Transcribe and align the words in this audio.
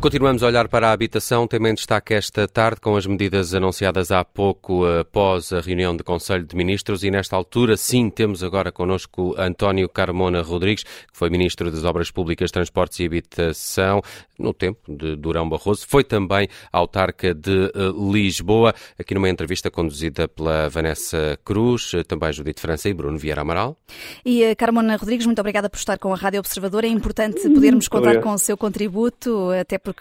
Continuamos 0.00 0.42
a 0.42 0.46
olhar 0.46 0.68
para 0.68 0.88
a 0.88 0.92
habitação, 0.92 1.48
também 1.48 1.74
destaque 1.74 2.14
esta 2.14 2.46
tarde 2.46 2.80
com 2.80 2.96
as 2.96 3.06
medidas 3.06 3.54
anunciadas 3.54 4.12
há 4.12 4.24
pouco 4.24 4.86
após 4.86 5.52
a 5.52 5.60
reunião 5.60 5.96
de 5.96 6.04
Conselho 6.04 6.44
de 6.44 6.54
Ministros 6.54 7.02
e 7.02 7.10
nesta 7.10 7.34
altura, 7.34 7.76
sim, 7.76 8.10
temos 8.10 8.44
agora 8.44 8.70
connosco 8.70 9.34
António 9.38 9.88
Carmona 9.88 10.42
Rodrigues, 10.42 10.84
que 10.84 11.18
foi 11.18 11.30
Ministro 11.30 11.70
das 11.70 11.82
Obras 11.82 12.10
Públicas, 12.10 12.50
Transportes 12.50 13.00
e 13.00 13.06
Habitação 13.06 14.02
no 14.38 14.52
tempo 14.52 14.94
de 14.94 15.16
Durão 15.16 15.48
Barroso, 15.48 15.86
foi 15.88 16.04
também 16.04 16.48
autarca 16.72 17.34
de 17.34 17.66
eh, 17.66 17.70
Lisboa, 18.12 18.74
aqui 18.98 19.14
numa 19.14 19.28
entrevista 19.28 19.70
conduzida 19.70 20.28
pela 20.28 20.68
Vanessa 20.68 21.38
Cruz, 21.44 21.92
eh, 21.94 22.04
também 22.04 22.32
Judite 22.32 22.60
França 22.60 22.88
e 22.88 22.94
Bruno 22.94 23.18
Vieira 23.18 23.40
Amaral. 23.40 23.78
E 24.24 24.42
eh, 24.42 24.54
Carmona 24.54 24.96
Rodrigues, 24.96 25.26
muito 25.26 25.38
obrigada 25.38 25.70
por 25.70 25.78
estar 25.78 25.98
com 25.98 26.12
a 26.12 26.16
Rádio 26.16 26.40
Observador. 26.40 26.84
É 26.84 26.88
importante 26.88 27.48
podermos 27.48 27.88
contar 27.88 28.20
com 28.20 28.32
o 28.32 28.38
seu 28.38 28.56
contributo, 28.56 29.50
até 29.58 29.78
porque, 29.78 29.95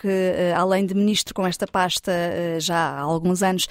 além 0.56 0.86
de 0.86 0.94
ministro 0.94 1.34
com 1.34 1.46
esta 1.46 1.68
pasta 1.68 2.12
já 2.60 2.76
há 2.76 3.00
alguns 3.00 3.44
anos, 3.44 3.68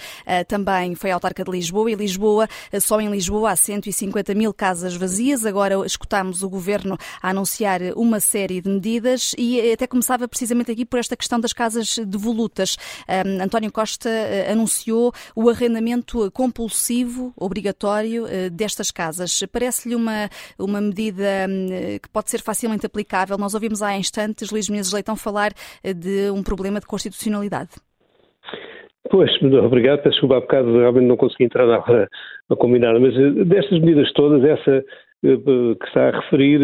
também 0.48 0.94
foi 0.94 1.10
autarca 1.10 1.44
de 1.44 1.50
Lisboa 1.50 1.90
e 1.90 1.94
Lisboa, 1.94 2.48
só 2.80 3.00
em 3.00 3.10
Lisboa 3.10 3.50
há 3.50 3.56
150 3.56 4.34
mil 4.34 4.52
casas 4.52 4.94
vazias. 4.94 5.44
Agora 5.44 5.84
escutámos 5.86 6.42
o 6.42 6.48
governo 6.48 6.96
a 7.22 7.30
anunciar 7.30 7.80
uma 7.96 8.20
série 8.20 8.60
de 8.60 8.68
medidas 8.68 9.34
e 9.36 9.72
até 9.72 9.86
começava 9.86 10.26
precisamente 10.28 10.70
aqui 10.70 10.84
por 10.84 10.98
esta 10.98 11.16
questão 11.16 11.40
das 11.40 11.52
casas 11.52 11.98
devolutas. 11.98 12.76
António 13.42 13.72
Costa 13.72 14.10
anunciou 14.50 15.12
o 15.34 15.48
arrendamento 15.48 16.30
compulsivo, 16.32 17.32
obrigatório, 17.36 18.26
destas 18.50 18.90
casas. 18.90 19.42
Parece-lhe 19.52 19.94
uma, 19.94 20.30
uma 20.58 20.80
medida 20.80 21.46
um, 21.48 21.98
que 21.98 22.08
pode 22.08 22.30
ser 22.30 22.40
facilmente 22.40 22.86
aplicável. 22.86 23.36
Nós 23.38 23.54
ouvimos 23.54 23.82
há 23.82 23.96
instantes 23.96 24.50
Luís 24.50 24.68
Menezes 24.68 24.92
Leitão 24.92 25.16
falar 25.16 25.52
uh, 25.52 25.94
de 26.04 26.30
um 26.30 26.42
problema 26.42 26.78
de 26.78 26.86
constitucionalidade. 26.86 27.70
Pois, 29.10 29.30
obrigado. 29.42 29.98
Peço 30.02 30.10
desculpa, 30.10 30.36
há 30.36 30.40
bocado 30.40 30.78
realmente 30.78 31.06
não 31.06 31.16
consegui 31.16 31.44
entrar 31.44 31.66
na 31.66 31.78
hora 31.78 32.08
a 32.50 32.56
combinar, 32.56 32.98
mas 33.00 33.14
destas 33.46 33.80
medidas 33.80 34.12
todas, 34.12 34.44
essa 34.44 34.84
que 35.22 35.86
está 35.86 36.08
a 36.08 36.20
referir, 36.20 36.60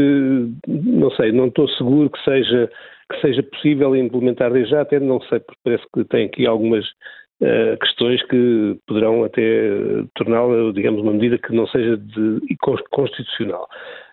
não 0.67 1.11
sei, 1.13 1.33
não 1.33 1.47
estou 1.47 1.67
seguro 1.71 2.11
que 2.11 2.23
seja, 2.23 2.71
que 3.11 3.21
seja 3.23 3.43
possível 3.43 3.97
implementar 3.97 4.53
desde 4.53 4.73
já, 4.73 4.83
até 4.83 5.01
não 5.01 5.19
sei, 5.23 5.41
porque 5.41 5.61
parece 5.65 5.85
que 5.95 6.05
tem 6.05 6.27
aqui 6.27 6.47
algumas 6.47 6.85
questões 7.81 8.23
que 8.27 8.79
poderão 8.87 9.25
até 9.25 9.71
torná-la, 10.15 10.73
digamos, 10.73 11.01
uma 11.01 11.13
medida 11.13 11.39
que 11.39 11.55
não 11.55 11.67
seja 11.69 11.97
de, 11.97 12.41
constitucional. 12.91 13.67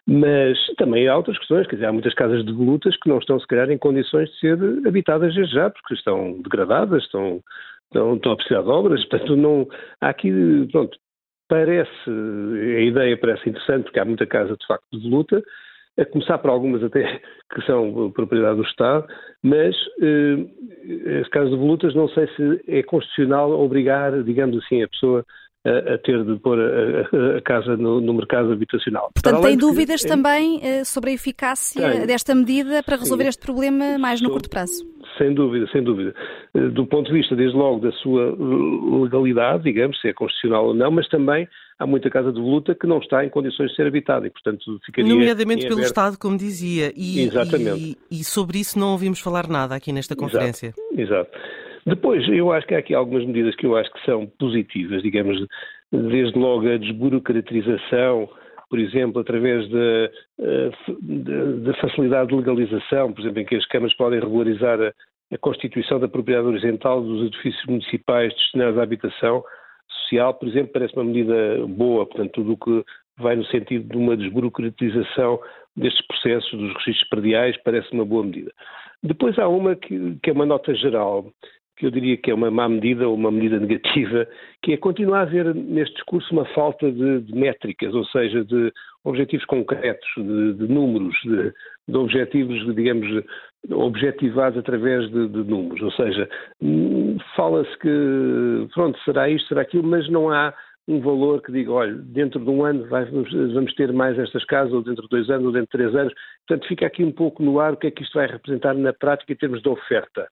Mas 0.07 0.57
também 0.77 1.07
há 1.07 1.17
outras 1.17 1.37
questões, 1.37 1.67
quer 1.67 1.75
dizer, 1.75 1.87
há 1.87 1.91
muitas 1.91 2.13
casas 2.13 2.45
de 2.45 2.53
volutas 2.53 2.95
que 2.95 3.09
não 3.09 3.17
estão, 3.17 3.37
se 3.37 3.45
calhar, 3.47 3.69
em 3.69 3.77
condições 3.77 4.29
de 4.29 4.39
ser 4.39 4.57
habitadas 4.87 5.35
desde 5.35 5.53
já, 5.53 5.69
porque 5.69 5.95
estão 5.95 6.41
degradadas, 6.41 7.03
estão, 7.03 7.41
estão, 7.87 8.15
estão 8.15 8.31
a 8.31 8.37
precisar 8.37 8.61
de 8.61 8.69
obras, 8.69 9.03
portanto, 9.05 9.35
não, 9.35 9.67
há 9.99 10.07
aqui, 10.07 10.31
pronto, 10.71 10.97
parece, 11.49 12.09
a 12.09 12.81
ideia 12.81 13.17
parece 13.17 13.49
interessante, 13.49 13.83
porque 13.83 13.99
há 13.99 14.05
muita 14.05 14.25
casa, 14.25 14.55
de 14.55 14.65
facto, 14.65 14.85
de 14.93 15.09
voluta, 15.09 15.43
a 15.97 16.05
começar 16.05 16.37
por 16.37 16.49
algumas 16.49 16.83
até 16.83 17.19
que 17.53 17.61
são 17.65 18.11
propriedade 18.11 18.57
do 18.57 18.63
Estado, 18.63 19.07
mas 19.43 19.75
eh, 20.01 21.19
as 21.21 21.27
casas 21.29 21.51
de 21.51 21.57
volutas 21.57 21.95
não 21.95 22.07
sei 22.09 22.27
se 22.35 22.61
é 22.67 22.83
constitucional 22.83 23.51
obrigar, 23.51 24.23
digamos 24.23 24.57
assim, 24.63 24.83
a 24.83 24.87
pessoa 24.87 25.25
a, 25.67 25.95
a 25.95 25.97
ter 25.97 26.23
de 26.23 26.35
pôr 26.37 26.57
a, 26.59 27.37
a 27.37 27.41
casa 27.41 27.75
no, 27.75 27.99
no, 27.99 28.13
mercado 28.13 28.51
habitacional. 28.51 29.11
Portanto, 29.13 29.41
tem 29.41 29.57
dúvidas 29.57 30.01
que, 30.01 30.07
também 30.07 30.59
eh, 30.63 30.83
sobre 30.83 31.11
a 31.11 31.13
eficácia 31.13 31.91
tem, 31.91 32.07
desta 32.07 32.33
medida 32.33 32.81
para 32.81 32.95
resolver 32.95 33.23
sim, 33.23 33.29
este 33.29 33.41
problema 33.45 33.97
mais 33.97 34.21
no 34.21 34.29
curto 34.29 34.49
prazo? 34.49 34.85
Sem 35.17 35.33
dúvida, 35.33 35.67
sem 35.71 35.83
dúvida. 35.83 36.13
Eh, 36.53 36.69
do 36.69 36.85
ponto 36.85 37.07
de 37.07 37.13
vista, 37.13 37.35
desde 37.35 37.57
logo, 37.57 37.79
da 37.79 37.91
sua 37.93 38.35
legalidade, 39.01 39.63
digamos, 39.63 39.99
se 39.99 40.07
é 40.07 40.13
constitucional 40.13 40.67
ou 40.67 40.73
não, 40.73 40.91
mas 40.91 41.07
também 41.09 41.47
há 41.79 41.85
muita 41.85 42.09
casa 42.09 42.31
de 42.31 42.39
voluta 42.39 42.73
que 42.73 42.87
não 42.87 42.99
está 42.99 43.25
em 43.25 43.29
condições 43.29 43.69
de 43.71 43.75
ser 43.75 43.87
habitada 43.87 44.25
e, 44.25 44.29
portanto, 44.29 44.79
ficaria. 44.85 45.13
Nomeadamente 45.13 45.67
pelo 45.67 45.81
Estado, 45.81 46.17
como 46.17 46.37
dizia. 46.37 46.91
E, 46.95 47.21
Exatamente. 47.21 47.97
E, 48.09 48.19
e, 48.19 48.23
sobre 48.23 48.59
isso 48.59 48.79
não 48.79 48.91
ouvimos 48.91 49.19
falar 49.19 49.47
nada 49.47 49.75
aqui 49.75 49.91
nesta 49.91 50.15
conferência. 50.15 50.73
Exato. 50.91 51.01
Exato. 51.01 51.66
Depois, 51.87 52.27
eu 52.27 52.51
acho 52.51 52.67
que 52.67 52.75
há 52.75 52.79
aqui 52.79 52.93
algumas 52.93 53.25
medidas 53.25 53.55
que 53.55 53.65
eu 53.65 53.77
acho 53.77 53.89
que 53.93 54.03
são 54.03 54.27
positivas, 54.37 55.01
digamos, 55.01 55.39
desde 55.89 56.37
logo 56.37 56.67
a 56.67 56.75
desburocratização, 56.75 58.27
por 58.69 58.77
exemplo, 58.77 59.21
através 59.21 59.65
da 59.69 61.73
facilidade 61.75 62.27
de 62.27 62.35
legalização, 62.35 63.13
por 63.13 63.21
exemplo, 63.21 63.39
em 63.39 63.45
que 63.45 63.55
as 63.55 63.65
câmaras 63.67 63.95
podem 63.95 64.19
regularizar 64.19 64.81
a, 64.81 64.91
a 65.33 65.37
constituição 65.37 65.97
da 65.97 66.09
propriedade 66.09 66.49
horizontal 66.49 67.01
dos 67.01 67.27
edifícios 67.27 67.65
municipais 67.65 68.33
destinados 68.33 68.77
à 68.77 68.83
habitação 68.83 69.41
social, 70.01 70.33
por 70.33 70.49
exemplo, 70.49 70.73
parece 70.73 70.93
uma 70.93 71.05
medida 71.05 71.65
boa, 71.69 72.05
portanto, 72.05 72.31
tudo 72.33 72.51
o 72.51 72.57
que 72.57 72.83
vai 73.17 73.37
no 73.37 73.45
sentido 73.45 73.89
de 73.89 73.97
uma 73.97 74.17
desburocratização 74.17 75.39
destes 75.73 76.05
processos, 76.05 76.51
dos 76.51 76.73
registros 76.73 77.09
prediais, 77.09 77.55
parece 77.63 77.89
uma 77.93 78.03
boa 78.03 78.25
medida. 78.25 78.51
Depois 79.01 79.39
há 79.39 79.47
uma 79.47 79.75
que, 79.75 80.17
que 80.21 80.29
é 80.29 80.33
uma 80.33 80.45
nota 80.45 80.75
geral, 80.75 81.31
que 81.77 81.85
eu 81.85 81.91
diria 81.91 82.17
que 82.17 82.31
é 82.31 82.33
uma 82.33 82.51
má 82.51 82.67
medida 82.67 83.07
ou 83.07 83.15
uma 83.15 83.31
medida 83.31 83.59
negativa, 83.61 84.27
que 84.61 84.73
é 84.73 84.77
continuar 84.77 85.19
a 85.19 85.21
haver 85.21 85.53
neste 85.53 85.95
discurso 85.95 86.33
uma 86.33 86.45
falta 86.45 86.91
de, 86.91 87.21
de 87.21 87.35
métricas, 87.35 87.93
ou 87.93 88.05
seja, 88.05 88.43
de 88.43 88.73
objetivos 89.03 89.45
concretos, 89.45 90.07
de, 90.17 90.53
de 90.53 90.67
números, 90.67 91.15
de, 91.23 91.53
de, 91.87 91.97
objetivos, 91.97 92.75
digamos, 92.75 93.07
objetivados 93.71 94.59
através 94.59 95.09
de, 95.09 95.27
números. 95.27 95.81
Ou 95.81 95.91
seja, 95.91 96.27
hum, 96.61 97.17
fala-se 97.35 97.77
que, 97.79 98.67
pronto, 98.73 98.99
será 99.05 99.29
isto, 99.29 99.47
será 99.47 99.61
aquilo, 99.61 99.83
mas 99.83 100.09
não 100.09 100.29
há 100.29 100.53
um 100.87 101.01
valor 101.01 101.41
que 101.41 101.51
diga, 101.51 101.71
olha, 101.71 101.93
dentro 101.93 102.39
de 102.39 102.49
um 102.49 102.63
ano 102.63 102.87
vamos 102.89 103.73
ter 103.75 103.91
mais 103.91 104.17
estas 104.17 104.45
casas, 104.45 104.73
ou 104.73 104.81
dentro 104.81 105.03
de 105.03 105.09
dois 105.09 105.29
anos, 105.29 105.47
ou 105.47 105.51
dentro 105.51 105.67
de 105.67 105.83
três 105.83 105.95
anos. 105.95 106.13
Portanto, 106.47 106.67
fica 106.67 106.87
aqui 106.87 107.03
um 107.03 107.11
pouco 107.11 107.43
no 107.43 107.59
ar 107.59 107.73
o 107.73 107.77
que 107.77 107.87
é 107.87 107.91
que 107.91 108.03
isto 108.03 108.17
vai 108.17 108.27
representar 108.27 108.73
na 108.73 108.93
prática 108.93 109.33
em 109.33 109.35
termos 109.35 109.61
de 109.61 109.69
oferta. 109.69 110.27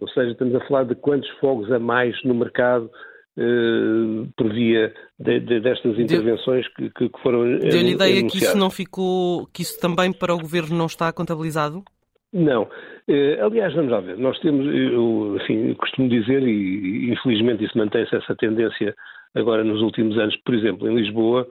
Ou 0.00 0.08
seja, 0.08 0.32
estamos 0.32 0.54
a 0.54 0.66
falar 0.66 0.84
de 0.84 0.94
quantos 0.94 1.28
fogos 1.40 1.70
a 1.72 1.78
mais 1.78 2.16
no 2.24 2.34
mercado 2.34 2.90
eh, 3.36 4.26
por 4.36 4.52
via 4.52 4.92
de, 5.18 5.38
de, 5.38 5.60
destas 5.60 5.96
intervenções 5.96 6.66
que, 6.74 6.90
que, 6.90 7.10
foram. 7.22 7.58
Deu-lhe 7.58 7.92
ideia 7.92 8.26
que 8.26 8.38
isso 8.38 8.58
não 8.58 8.68
ficou, 8.68 9.46
que 9.52 9.62
isso 9.62 9.80
também 9.80 10.12
para 10.12 10.34
o 10.34 10.40
Governo 10.40 10.76
não 10.76 10.86
está 10.86 11.12
contabilizado? 11.12 11.84
Não. 12.32 12.68
Eh, 13.06 13.38
aliás, 13.40 13.72
vamos 13.74 13.92
lá 13.92 14.00
ver, 14.00 14.18
nós 14.18 14.38
temos, 14.40 14.66
eu 14.66 15.38
assim, 15.40 15.72
costumo 15.74 16.08
dizer, 16.08 16.42
e 16.42 17.12
infelizmente 17.12 17.64
isso 17.64 17.78
mantém-se 17.78 18.14
essa 18.16 18.34
tendência 18.34 18.92
agora 19.36 19.62
nos 19.62 19.80
últimos 19.82 20.18
anos, 20.18 20.36
por 20.44 20.54
exemplo, 20.54 20.90
em 20.90 20.96
Lisboa, 20.96 21.46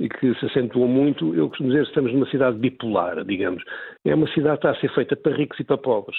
e 0.00 0.08
que 0.08 0.34
se 0.40 0.46
acentuou 0.46 0.88
muito, 0.88 1.34
eu 1.36 1.48
costumo 1.48 1.70
dizer 1.70 1.82
que 1.82 1.88
estamos 1.88 2.12
numa 2.12 2.28
cidade 2.30 2.58
bipolar, 2.58 3.24
digamos. 3.24 3.62
É 4.04 4.12
uma 4.12 4.28
cidade 4.32 4.58
que 4.58 4.66
está 4.66 4.70
a 4.70 4.80
ser 4.80 4.92
feita 4.92 5.14
para 5.14 5.36
ricos 5.36 5.58
e 5.60 5.64
para 5.64 5.78
pobres 5.78 6.18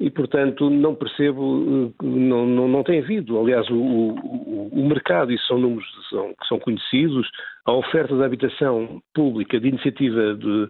e, 0.00 0.10
portanto, 0.10 0.68
não 0.68 0.94
percebo, 0.94 1.92
não, 2.02 2.46
não, 2.46 2.68
não 2.68 2.82
tem 2.82 3.00
havido. 3.00 3.38
Aliás, 3.38 3.68
o, 3.70 3.74
o, 3.74 4.68
o 4.72 4.88
mercado, 4.88 5.32
isso 5.32 5.46
são 5.46 5.58
números 5.58 5.86
são, 6.10 6.34
que 6.34 6.46
são 6.48 6.58
conhecidos, 6.58 7.28
a 7.64 7.72
oferta 7.72 8.16
de 8.16 8.24
habitação 8.24 9.00
pública 9.14 9.60
de 9.60 9.68
iniciativa, 9.68 10.34
de, 10.34 10.68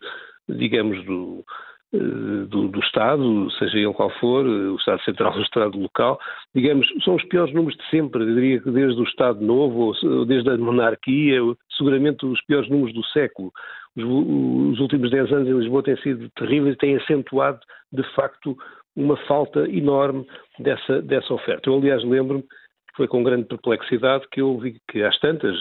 digamos, 0.48 1.04
do, 1.06 1.44
eh, 1.94 2.46
do, 2.48 2.68
do, 2.68 2.80
Estado, 2.80 3.50
seja 3.52 3.78
ele 3.78 3.92
qual 3.94 4.10
for, 4.18 4.44
o 4.44 4.76
Estado 4.76 5.02
Central 5.04 5.32
o 5.38 5.42
Estado 5.42 5.78
Local, 5.78 6.18
digamos, 6.54 6.86
são 7.04 7.14
os 7.14 7.24
piores 7.24 7.54
números 7.54 7.78
de 7.78 7.88
sempre. 7.88 8.22
Eu 8.22 8.34
diria 8.34 8.60
que 8.60 8.70
desde 8.70 9.00
o 9.00 9.04
Estado 9.04 9.40
Novo, 9.40 9.94
desde 10.26 10.50
a 10.50 10.58
monarquia, 10.58 11.40
seguramente 11.76 12.26
os 12.26 12.40
piores 12.44 12.68
números 12.68 12.92
do 12.92 13.04
século. 13.06 13.52
Os, 13.96 14.04
os 14.04 14.80
últimos 14.80 15.10
10 15.10 15.32
anos 15.32 15.48
em 15.48 15.58
Lisboa 15.58 15.82
têm 15.82 15.96
sido 15.98 16.28
terríveis 16.36 16.74
e 16.74 16.78
têm 16.78 16.96
acentuado, 16.96 17.60
de 17.92 18.02
facto, 18.14 18.56
uma 18.96 19.16
falta 19.26 19.68
enorme 19.68 20.26
dessa, 20.58 21.02
dessa 21.02 21.34
oferta. 21.34 21.68
Eu, 21.68 21.76
aliás, 21.76 22.02
lembro-me 22.04 22.42
que 22.42 22.96
foi 22.96 23.08
com 23.08 23.22
grande 23.22 23.46
perplexidade 23.46 24.26
que 24.30 24.40
eu 24.40 24.58
vi 24.58 24.80
que 24.90 25.02
às 25.02 25.18
tantas, 25.18 25.58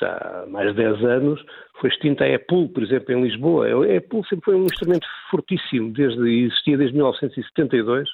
já 0.00 0.08
há 0.08 0.46
mais 0.48 0.70
de 0.70 0.82
10 0.82 1.04
anos, 1.04 1.44
foi 1.80 1.90
extinta 1.90 2.24
a 2.24 2.28
EPUL, 2.28 2.68
por 2.70 2.82
exemplo, 2.82 3.14
em 3.14 3.22
Lisboa. 3.22 3.66
A 3.66 3.94
EPUL 3.94 4.24
sempre 4.24 4.44
foi 4.44 4.56
um 4.56 4.64
instrumento 4.64 5.06
fortíssimo, 5.30 5.92
desde, 5.92 6.46
existia 6.46 6.76
desde 6.76 6.94
1972, 6.94 8.08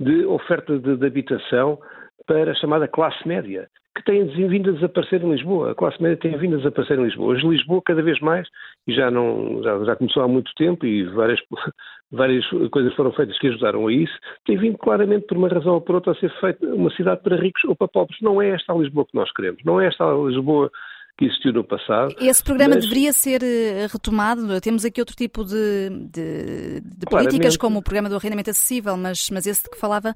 de 0.00 0.24
oferta 0.26 0.78
de, 0.78 0.96
de 0.96 1.06
habitação 1.06 1.78
para 2.26 2.50
a 2.50 2.54
chamada 2.54 2.88
classe 2.88 3.26
média 3.26 3.68
que 3.94 4.04
têm 4.04 4.26
vindo 4.26 4.70
a 4.70 4.72
desaparecer 4.72 5.22
em 5.22 5.30
Lisboa. 5.30 5.70
A 5.70 5.74
classe 5.74 6.02
média 6.02 6.16
tem 6.16 6.36
vindo 6.36 6.54
a 6.54 6.58
desaparecer 6.58 6.98
em 6.98 7.04
Lisboa. 7.04 7.34
Hoje 7.34 7.46
Lisboa 7.46 7.82
cada 7.84 8.02
vez 8.02 8.18
mais, 8.20 8.48
e 8.86 8.94
já, 8.94 9.10
não, 9.10 9.62
já, 9.62 9.84
já 9.84 9.96
começou 9.96 10.22
há 10.22 10.28
muito 10.28 10.52
tempo 10.56 10.84
e 10.84 11.04
várias, 11.04 11.40
várias 12.10 12.44
coisas 12.70 12.92
foram 12.94 13.12
feitas 13.12 13.38
que 13.38 13.46
ajudaram 13.46 13.86
a 13.86 13.92
isso, 13.92 14.12
tem 14.44 14.56
vindo 14.56 14.76
claramente 14.78 15.26
por 15.26 15.36
uma 15.36 15.48
razão 15.48 15.74
ou 15.74 15.80
por 15.80 15.94
outra 15.94 16.12
a 16.12 16.16
ser 16.16 16.32
feita 16.40 16.66
uma 16.66 16.90
cidade 16.94 17.22
para 17.22 17.36
ricos 17.36 17.62
ou 17.64 17.76
para 17.76 17.88
pobres. 17.88 18.20
Não 18.20 18.42
é 18.42 18.50
esta 18.50 18.72
a 18.72 18.76
Lisboa 18.76 19.06
que 19.06 19.14
nós 19.16 19.32
queremos. 19.32 19.62
Não 19.64 19.80
é 19.80 19.86
esta 19.86 20.04
a 20.04 20.14
Lisboa 20.14 20.70
que 21.16 21.26
existiu 21.26 21.52
no 21.52 21.62
passado. 21.62 22.12
Esse 22.20 22.42
programa 22.42 22.74
mas... 22.74 22.84
deveria 22.84 23.12
ser 23.12 23.42
eh, 23.42 23.86
retomado? 23.86 24.60
Temos 24.60 24.84
aqui 24.84 25.00
outro 25.00 25.14
tipo 25.14 25.44
de, 25.44 25.88
de, 26.10 26.80
de 26.80 27.06
políticas, 27.08 27.56
como 27.56 27.78
o 27.78 27.82
programa 27.82 28.08
do 28.08 28.16
arrendamento 28.16 28.50
acessível, 28.50 28.96
mas, 28.96 29.30
mas 29.30 29.46
esse 29.46 29.62
de 29.62 29.70
que 29.70 29.78
falava... 29.78 30.12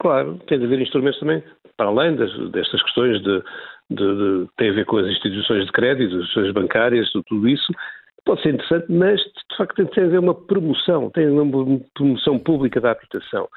Claro, 0.00 0.40
tem 0.48 0.58
de 0.58 0.64
haver 0.64 0.80
instrumentos 0.80 1.20
também, 1.20 1.44
para 1.76 1.86
além 1.86 2.16
das, 2.16 2.32
destas 2.50 2.82
questões 2.82 3.22
de, 3.22 3.42
de, 3.90 3.96
de, 3.96 4.48
tem 4.56 4.70
a 4.70 4.74
ver 4.74 4.86
com 4.86 4.98
as 4.98 5.06
instituições 5.06 5.66
de 5.66 5.72
crédito, 5.72 6.14
as 6.14 6.22
instituições 6.22 6.52
bancárias, 6.52 7.10
tudo 7.28 7.48
isso, 7.48 7.72
pode 8.24 8.42
ser 8.42 8.54
interessante, 8.54 8.86
mas 8.90 9.20
de 9.20 9.56
facto 9.56 9.74
tem 9.74 9.86
de 9.86 10.00
haver 10.00 10.20
uma 10.20 10.34
promoção, 10.34 11.10
tem 11.10 11.28
uma 11.28 11.80
promoção 11.94 12.38
pública 12.38 12.80
da 12.80 12.92
habitação 12.92 13.48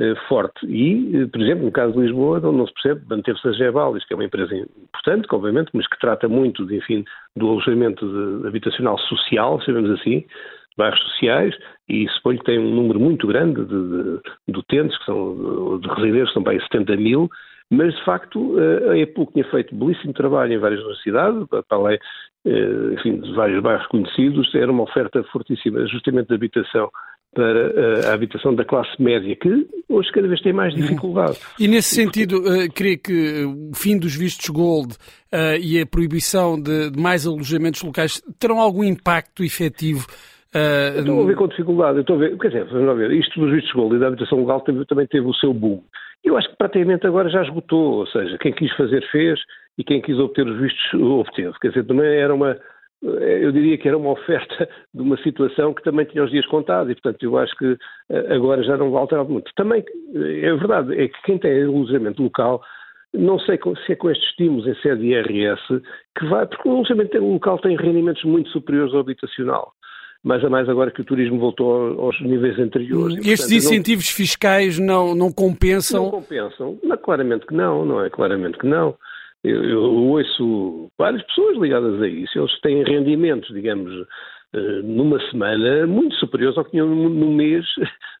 eh, 0.00 0.14
forte. 0.28 0.64
E, 0.66 1.16
eh, 1.16 1.26
por 1.26 1.40
exemplo, 1.40 1.66
no 1.66 1.72
caso 1.72 1.92
de 1.92 2.00
Lisboa, 2.00 2.38
onde 2.38 2.56
não 2.56 2.66
se 2.66 2.72
percebe, 2.72 3.02
manteve-se 3.08 3.46
a 3.48 3.52
Gebalis, 3.52 4.04
que 4.06 4.14
é 4.14 4.16
uma 4.16 4.24
empresa 4.24 4.54
importante, 4.54 5.26
obviamente, 5.30 5.70
mas 5.74 5.86
que 5.86 5.98
trata 5.98 6.28
muito, 6.28 6.64
de, 6.64 6.76
enfim, 6.76 7.04
do 7.36 7.48
alojamento 7.50 8.06
de, 8.40 8.48
habitacional 8.48 8.98
social, 8.98 9.60
sabemos 9.62 9.90
assim, 9.90 10.24
bairros 10.78 10.98
sociais, 11.00 11.54
e 11.88 12.08
suponho 12.08 12.38
que 12.38 12.44
tem 12.46 12.58
um 12.58 12.74
número 12.74 12.98
muito 12.98 13.26
grande 13.26 13.62
de, 13.66 13.88
de, 13.88 14.20
de 14.48 14.58
utentes, 14.58 14.96
que 14.96 15.04
são, 15.04 15.78
de 15.78 15.88
residentes, 15.88 16.32
são 16.32 16.42
bem 16.42 16.58
70 16.60 16.96
mil, 16.96 17.28
mas 17.72 17.94
de 17.94 18.04
facto 18.04 18.56
a 18.90 18.98
EPUC 18.98 19.32
tinha 19.32 19.50
feito 19.50 19.74
belíssimo 19.74 20.12
trabalho 20.12 20.52
em 20.52 20.58
várias 20.58 20.80
universidades, 20.80 21.46
para 21.48 21.64
além 21.70 21.98
eh, 22.44 22.94
enfim, 22.94 23.20
de 23.20 23.32
vários 23.34 23.62
bairros 23.62 23.86
conhecidos, 23.86 24.52
era 24.54 24.70
uma 24.70 24.82
oferta 24.82 25.22
fortíssima 25.32 25.86
justamente 25.86 26.28
de 26.28 26.34
habitação 26.34 26.90
para 27.32 27.46
eh, 27.46 28.10
a 28.10 28.14
habitação 28.14 28.52
da 28.52 28.64
classe 28.64 29.00
média, 29.00 29.36
que 29.36 29.66
hoje 29.88 30.10
cada 30.10 30.26
vez 30.26 30.40
tem 30.40 30.52
mais 30.52 30.74
dificuldade. 30.74 31.38
E 31.58 31.68
nesse 31.68 31.94
sentido, 31.94 32.40
uh, 32.40 32.68
creio 32.74 32.98
que 32.98 33.44
o 33.44 33.74
fim 33.74 33.96
dos 33.96 34.16
vistos 34.16 34.48
gold 34.48 34.94
uh, 35.32 35.56
e 35.60 35.80
a 35.80 35.86
proibição 35.86 36.60
de, 36.60 36.90
de, 36.90 37.00
mais 37.00 37.26
alojamentos 37.26 37.80
locais 37.82 38.20
terão 38.40 38.58
algum 38.58 38.82
impacto 38.82 39.44
efetivo? 39.44 40.04
Uh, 40.52 40.98
estou 40.98 41.22
a 41.22 41.26
ver 41.26 41.36
com 41.36 41.48
dificuldade, 41.48 42.00
estou 42.00 42.16
a 42.16 42.18
ver, 42.18 42.36
quer 42.38 42.48
dizer, 42.48 42.64
vamos 42.66 42.98
ver, 42.98 43.12
isto 43.12 43.40
dos 43.40 43.52
vistos 43.52 43.72
gold 43.72 43.94
e 43.94 43.98
da 44.00 44.08
habitação 44.08 44.40
legal 44.40 44.60
também 44.60 45.06
teve 45.06 45.26
o 45.26 45.34
seu 45.34 45.54
boom. 45.54 45.80
Eu 46.24 46.36
acho 46.36 46.48
que 46.48 46.56
praticamente 46.56 47.06
agora 47.06 47.28
já 47.28 47.42
esgotou, 47.42 47.94
ou 47.94 48.06
seja, 48.06 48.38
quem 48.38 48.52
quis 48.52 48.72
fazer 48.76 49.02
fez 49.10 49.40
e 49.76 49.84
quem 49.84 50.00
quis 50.00 50.18
obter 50.18 50.46
os 50.46 50.60
vistos 50.60 50.94
obteve. 50.94 51.52
Quer 51.60 51.68
dizer, 51.68 51.84
também 51.84 52.06
era 52.06 52.32
uma, 52.32 52.56
eu 53.02 53.50
diria 53.50 53.76
que 53.76 53.88
era 53.88 53.98
uma 53.98 54.10
oferta 54.10 54.68
de 54.94 55.02
uma 55.02 55.16
situação 55.18 55.74
que 55.74 55.82
também 55.82 56.06
tinha 56.06 56.22
os 56.22 56.30
dias 56.30 56.46
contados 56.46 56.90
e, 56.90 56.94
portanto, 56.94 57.22
eu 57.24 57.36
acho 57.36 57.54
que 57.56 57.76
eh, 58.10 58.34
agora 58.34 58.62
já 58.62 58.76
não 58.76 58.92
vai 58.92 59.00
alterar 59.00 59.24
muito. 59.24 59.50
Também, 59.56 59.84
é 60.14 60.54
verdade, 60.54 60.94
é 61.00 61.08
que 61.08 61.22
quem 61.22 61.38
tem 61.38 61.64
alojamento 61.64 62.22
local, 62.22 62.62
não 63.12 63.40
sei 63.40 63.58
se 63.84 63.92
é 63.92 63.96
com 63.96 64.10
estes 64.10 64.28
estímulos 64.30 64.66
em 64.66 64.74
sede 64.76 65.04
IRS 65.04 65.82
que 66.16 66.26
vai, 66.26 66.46
porque 66.46 66.68
o 66.68 66.72
alojamento 66.72 67.18
local 67.18 67.58
tem 67.58 67.76
rendimentos 67.76 68.22
muito 68.22 68.48
superiores 68.50 68.94
ao 68.94 69.00
habitacional 69.00 69.72
mais 70.22 70.44
a 70.44 70.48
mais 70.48 70.68
agora 70.68 70.90
que 70.90 71.00
o 71.00 71.04
turismo 71.04 71.38
voltou 71.38 72.00
aos 72.00 72.20
níveis 72.20 72.58
anteriores. 72.58 73.24
E, 73.24 73.30
Estes 73.30 73.50
incentivos 73.50 74.06
não, 74.06 74.16
fiscais 74.16 74.78
não, 74.78 75.14
não 75.14 75.32
compensam? 75.32 76.04
Não 76.04 76.10
compensam. 76.10 76.78
Não, 76.82 76.96
claramente 76.96 77.46
que 77.46 77.54
não, 77.54 77.84
não 77.84 78.04
é? 78.04 78.08
Claramente 78.08 78.58
que 78.58 78.66
não. 78.66 78.94
Eu, 79.42 79.64
eu 79.64 79.82
ouço 79.82 80.88
várias 80.96 81.22
pessoas 81.24 81.58
ligadas 81.58 82.00
a 82.00 82.06
isso. 82.06 82.38
Eles 82.38 82.60
têm 82.60 82.84
rendimentos, 82.84 83.52
digamos, 83.52 83.90
eh, 84.54 84.82
numa 84.84 85.18
semana 85.30 85.86
muito 85.86 86.14
superiores 86.16 86.58
ao 86.58 86.64
que 86.64 86.72
tinham 86.72 86.86
no 86.86 87.32
mês 87.32 87.64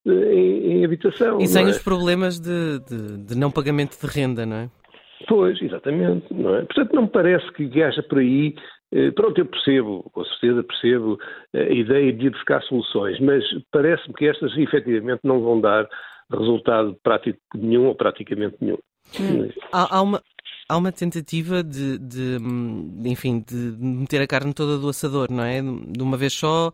eh, 0.06 0.34
em, 0.34 0.78
em 0.78 0.84
habitação. 0.84 1.38
E 1.40 1.46
sem 1.46 1.66
é? 1.66 1.68
os 1.68 1.78
problemas 1.78 2.40
de, 2.40 2.80
de, 2.80 3.18
de, 3.18 3.38
não 3.38 3.50
pagamento 3.50 3.96
de 4.00 4.06
renda, 4.06 4.46
não 4.46 4.56
é? 4.56 4.70
Pois, 5.28 5.60
exatamente. 5.60 6.32
Não 6.32 6.56
é? 6.56 6.62
Portanto, 6.62 6.94
não 6.94 7.02
me 7.02 7.08
parece 7.08 7.50
que 7.52 7.82
haja 7.82 8.02
por 8.02 8.18
aí 8.18 8.54
eh, 8.92 9.10
pronto, 9.12 9.38
eu 9.38 9.46
percebo, 9.46 10.02
com 10.12 10.22
certeza 10.24 10.62
percebo 10.62 11.18
eh, 11.54 11.62
a 11.62 11.72
ideia 11.72 12.12
de 12.12 12.26
ir 12.26 12.30
buscar 12.30 12.62
soluções, 12.64 13.18
mas 13.20 13.42
parece-me 13.70 14.14
que 14.14 14.26
estas 14.26 14.54
efetivamente 14.58 15.20
não 15.24 15.40
vão 15.40 15.58
dar 15.60 15.88
resultado 16.30 16.94
prático 17.02 17.38
nenhum 17.54 17.86
ou 17.86 17.94
praticamente 17.94 18.56
nenhum. 18.60 18.78
Hum. 19.18 19.48
Há, 19.72 19.96
há, 19.96 20.02
uma, 20.02 20.22
há 20.72 20.76
uma 20.76 20.90
tentativa 20.90 21.62
de, 21.62 21.98
de, 21.98 22.38
enfim, 23.04 23.44
de 23.46 23.76
meter 23.78 24.22
a 24.22 24.26
carne 24.26 24.54
toda 24.54 24.78
do 24.78 24.88
assador, 24.88 25.30
não 25.30 25.44
é? 25.44 25.60
De 25.60 26.02
uma 26.02 26.16
vez 26.16 26.32
só, 26.32 26.72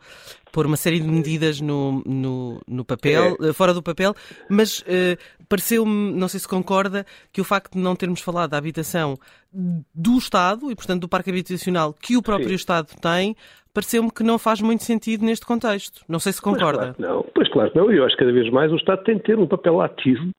pôr 0.52 0.66
uma 0.66 0.76
série 0.76 1.00
de 1.00 1.08
medidas 1.08 1.60
no, 1.60 2.00
no, 2.06 2.60
no 2.68 2.84
papel, 2.84 3.36
é. 3.42 3.52
fora 3.52 3.74
do 3.74 3.82
papel, 3.82 4.14
mas 4.48 4.80
uh, 4.80 5.18
pareceu-me, 5.48 6.12
não 6.12 6.28
sei 6.28 6.38
se 6.38 6.46
concorda, 6.46 7.04
que 7.32 7.40
o 7.40 7.44
facto 7.44 7.72
de 7.72 7.80
não 7.80 7.96
termos 7.96 8.20
falado 8.20 8.50
da 8.50 8.58
habitação 8.58 9.18
do 9.52 10.16
Estado 10.16 10.70
e, 10.70 10.76
portanto, 10.76 11.00
do 11.00 11.08
parque 11.08 11.30
habitacional 11.30 11.92
que 11.92 12.16
o 12.16 12.22
próprio 12.22 12.50
Sim. 12.50 12.54
Estado 12.54 12.88
tem, 13.00 13.34
pareceu-me 13.74 14.12
que 14.12 14.22
não 14.22 14.38
faz 14.38 14.60
muito 14.60 14.84
sentido 14.84 15.24
neste 15.24 15.44
contexto. 15.44 16.02
Não 16.08 16.20
sei 16.20 16.32
se 16.32 16.40
concorda. 16.40 16.94
Pois 16.94 16.96
claro 16.96 17.14
não, 17.14 17.26
pois 17.34 17.48
claro 17.50 17.70
que 17.72 17.78
não. 17.78 17.90
Eu 17.90 18.04
acho 18.04 18.16
que 18.16 18.20
cada 18.20 18.32
vez 18.32 18.48
mais 18.52 18.70
o 18.70 18.76
Estado 18.76 19.02
tem 19.02 19.16
de 19.16 19.24
ter 19.24 19.38
um 19.40 19.46
papel 19.48 19.80
ativo 19.80 20.30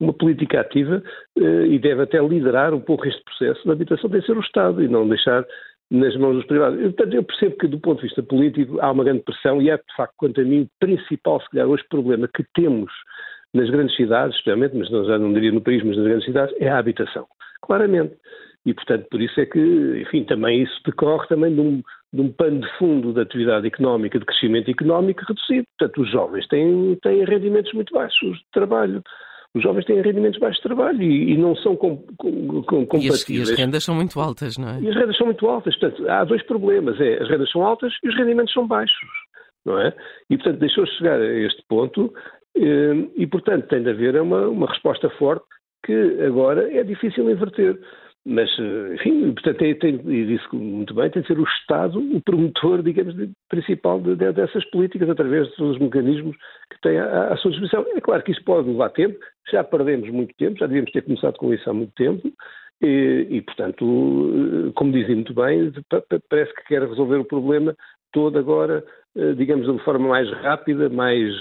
uma 0.00 0.12
política 0.12 0.60
ativa 0.60 1.02
eh, 1.38 1.66
e 1.66 1.78
deve 1.78 2.02
até 2.02 2.18
liderar 2.20 2.74
um 2.74 2.80
pouco 2.80 3.06
este 3.06 3.22
processo 3.24 3.66
da 3.66 3.72
habitação, 3.72 4.10
tem 4.10 4.20
de 4.20 4.26
ser 4.26 4.36
o 4.36 4.40
Estado 4.40 4.82
e 4.82 4.88
não 4.88 5.08
deixar 5.08 5.44
nas 5.90 6.16
mãos 6.16 6.34
dos 6.34 6.46
privados. 6.46 6.80
Portanto, 6.80 7.14
eu 7.14 7.22
percebo 7.22 7.56
que, 7.56 7.68
do 7.68 7.80
ponto 7.80 8.00
de 8.00 8.08
vista 8.08 8.22
político, 8.22 8.80
há 8.80 8.90
uma 8.90 9.04
grande 9.04 9.22
pressão 9.22 9.62
e 9.62 9.70
é, 9.70 9.76
de 9.76 9.96
facto, 9.96 10.14
quanto 10.16 10.40
a 10.40 10.44
mim, 10.44 10.62
o 10.62 10.68
principal, 10.80 11.40
se 11.40 11.50
calhar, 11.50 11.66
hoje 11.66 11.84
problema 11.88 12.28
que 12.28 12.44
temos 12.54 12.92
nas 13.54 13.70
grandes 13.70 13.96
cidades, 13.96 14.36
especialmente, 14.36 14.76
mas 14.76 14.90
não, 14.90 15.04
já 15.04 15.18
não 15.18 15.32
diria 15.32 15.52
no 15.52 15.60
país, 15.60 15.82
mas 15.82 15.96
nas 15.96 16.06
grandes 16.06 16.26
cidades, 16.26 16.54
é 16.60 16.68
a 16.68 16.78
habitação. 16.78 17.26
Claramente. 17.62 18.14
E, 18.66 18.74
portanto, 18.74 19.06
por 19.08 19.20
isso 19.20 19.40
é 19.40 19.46
que, 19.46 19.60
enfim, 20.02 20.24
também 20.24 20.62
isso 20.62 20.80
decorre 20.84 21.26
também 21.28 21.54
de 21.54 21.60
um, 21.60 21.82
de 22.12 22.20
um 22.20 22.32
pano 22.32 22.60
de 22.60 22.78
fundo 22.78 23.12
de 23.12 23.20
atividade 23.20 23.66
económica, 23.66 24.18
de 24.18 24.24
crescimento 24.24 24.68
económico 24.68 25.22
reduzido. 25.26 25.64
Portanto, 25.78 26.02
os 26.02 26.10
jovens 26.10 26.48
têm, 26.48 26.98
têm 27.00 27.24
rendimentos 27.24 27.72
muito 27.72 27.94
baixos 27.94 28.36
de 28.36 28.44
trabalho. 28.52 29.02
Os 29.54 29.62
jovens 29.62 29.84
têm 29.84 30.00
rendimentos 30.00 30.38
baixos 30.38 30.58
de 30.58 30.62
trabalho 30.62 31.02
e, 31.02 31.32
e 31.32 31.36
não 31.36 31.56
são 31.56 31.76
com, 31.76 31.96
com, 32.18 32.62
com, 32.62 32.86
compatíveis. 32.86 33.28
E 33.28 33.40
as, 33.40 33.48
e 33.48 33.52
as, 33.52 33.58
rendas 33.58 33.84
são 33.84 33.94
muito 33.94 34.20
altas, 34.20 34.58
não 34.58 34.68
é? 34.68 34.80
E 34.80 34.88
as 34.88 34.94
rendas 34.94 35.16
são 35.16 35.26
muito 35.26 35.46
altas. 35.46 35.76
Portanto, 35.76 36.08
há 36.10 36.24
dois 36.24 36.42
problemas. 36.42 37.00
É, 37.00 37.22
as 37.22 37.28
rendas 37.28 37.50
são 37.50 37.62
altas 37.62 37.92
e 38.04 38.08
os 38.08 38.16
rendimentos 38.16 38.52
são 38.52 38.66
baixos, 38.66 39.08
não 39.64 39.78
é? 39.80 39.94
E, 40.28 40.36
portanto, 40.36 40.58
deixou-se 40.58 40.92
chegar 40.96 41.20
a 41.20 41.34
este 41.40 41.62
ponto 41.68 42.12
eh, 42.56 43.08
e, 43.16 43.26
portanto, 43.26 43.68
tem 43.68 43.82
de 43.82 43.90
haver 43.90 44.20
uma, 44.20 44.48
uma 44.48 44.66
resposta 44.66 45.08
forte 45.10 45.44
que 45.84 46.22
agora 46.24 46.72
é 46.72 46.82
difícil 46.82 47.30
inverter. 47.30 47.78
Mas, 48.28 48.50
enfim, 48.94 49.32
portanto, 49.32 49.58
tem, 49.58 49.74
tem, 49.76 49.94
e 50.04 50.26
disse 50.26 50.52
muito 50.52 50.92
bem, 50.92 51.08
tem 51.08 51.22
de 51.22 51.28
ser 51.28 51.38
o 51.38 51.44
Estado 51.44 52.00
o 52.00 52.20
promotor, 52.20 52.82
digamos, 52.82 53.14
principal 53.48 54.00
de, 54.00 54.16
de, 54.16 54.32
dessas 54.32 54.64
políticas, 54.70 55.08
através 55.08 55.46
de 55.46 55.54
todos 55.54 55.76
os 55.76 55.80
mecanismos 55.80 56.36
que 56.68 56.80
tem 56.82 56.98
à, 56.98 57.28
à, 57.28 57.36
sua 57.36 57.52
disposição. 57.52 57.86
É 57.94 58.00
claro 58.00 58.24
que 58.24 58.32
isso 58.32 58.42
pode 58.42 58.68
levar 58.68 58.90
tempo, 58.90 59.16
já 59.48 59.62
perdemos 59.62 60.10
muito 60.10 60.34
tempo, 60.36 60.58
já 60.58 60.66
devíamos 60.66 60.90
ter 60.90 61.02
começado 61.02 61.36
com 61.36 61.54
isso 61.54 61.70
há 61.70 61.72
muito 61.72 61.92
tempo, 61.94 62.28
e, 62.82 63.28
e 63.30 63.42
portanto, 63.42 64.72
como 64.74 64.90
dizem 64.90 65.14
muito 65.14 65.32
bem, 65.32 65.72
parece 66.28 66.52
que 66.56 66.64
quer 66.64 66.82
resolver 66.82 67.18
o 67.18 67.24
problema 67.24 67.76
todo 68.12 68.40
agora, 68.40 68.84
eh, 69.16 69.34
digamos, 69.34 69.72
de 69.72 69.84
forma 69.84 70.08
mais 70.08 70.28
rápida, 70.42 70.88
mais 70.88 71.32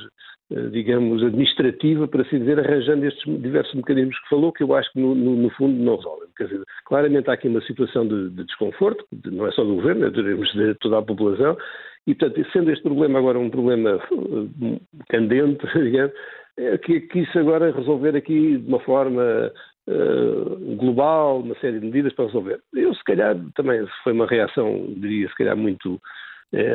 digamos, 0.72 1.24
administrativa, 1.24 2.08
para 2.08 2.22
assim 2.22 2.40
dizer, 2.40 2.60
arranjando 2.60 3.06
estes 3.06 3.42
diversos 3.42 3.74
mecanismos 3.74 4.20
que 4.20 4.30
falou, 4.30 4.54
que 4.54 4.64
eu 4.64 4.74
acho 4.76 4.92
que 4.92 5.00
no, 5.00 5.16
no, 5.16 5.36
no 5.36 5.50
fundo 5.52 5.74
não 5.84 5.96
resolvem. 5.96 6.30
Quer 6.38 6.46
dizer, 6.46 6.64
claramente 6.86 7.30
há 7.30 7.34
aqui 7.34 7.48
uma 7.48 7.62
situação 7.62 8.08
de, 8.08 8.30
de 8.30 8.44
desconforto, 8.44 9.04
de, 9.12 9.32
não 9.32 9.48
é 9.48 9.52
só 9.52 9.64
do 9.64 9.76
governo, 9.76 10.06
é 10.06 10.10
de 10.12 10.76
toda 10.76 11.00
a 11.00 11.02
população, 11.02 11.58
e 12.06 12.14
portanto, 12.14 12.48
sendo 12.52 12.72
este 12.72 12.84
problema 12.84 13.18
agora 13.18 13.40
um 13.40 13.50
problema 13.50 13.96
uh, 14.12 14.82
candente, 15.10 15.66
digamos, 15.74 16.14
é 16.58 16.78
que, 16.78 17.08
isso 17.16 17.40
agora 17.40 17.72
resolver 17.72 18.16
aqui 18.16 18.58
de 18.58 18.68
uma 18.68 18.80
forma 18.82 19.52
uh, 19.88 20.76
global, 20.76 21.40
uma 21.40 21.56
série 21.56 21.80
de 21.80 21.88
medidas 21.88 22.14
para 22.14 22.28
resolver. 22.28 22.60
Eu, 22.74 22.94
se 22.94 23.04
calhar, 23.04 23.36
também 23.56 23.86
foi 24.04 24.14
uma 24.14 24.28
reação, 24.28 24.94
diria, 24.96 25.28
se 25.28 25.36
calhar 25.36 25.58
muito 25.58 25.96
eh, 25.96 26.00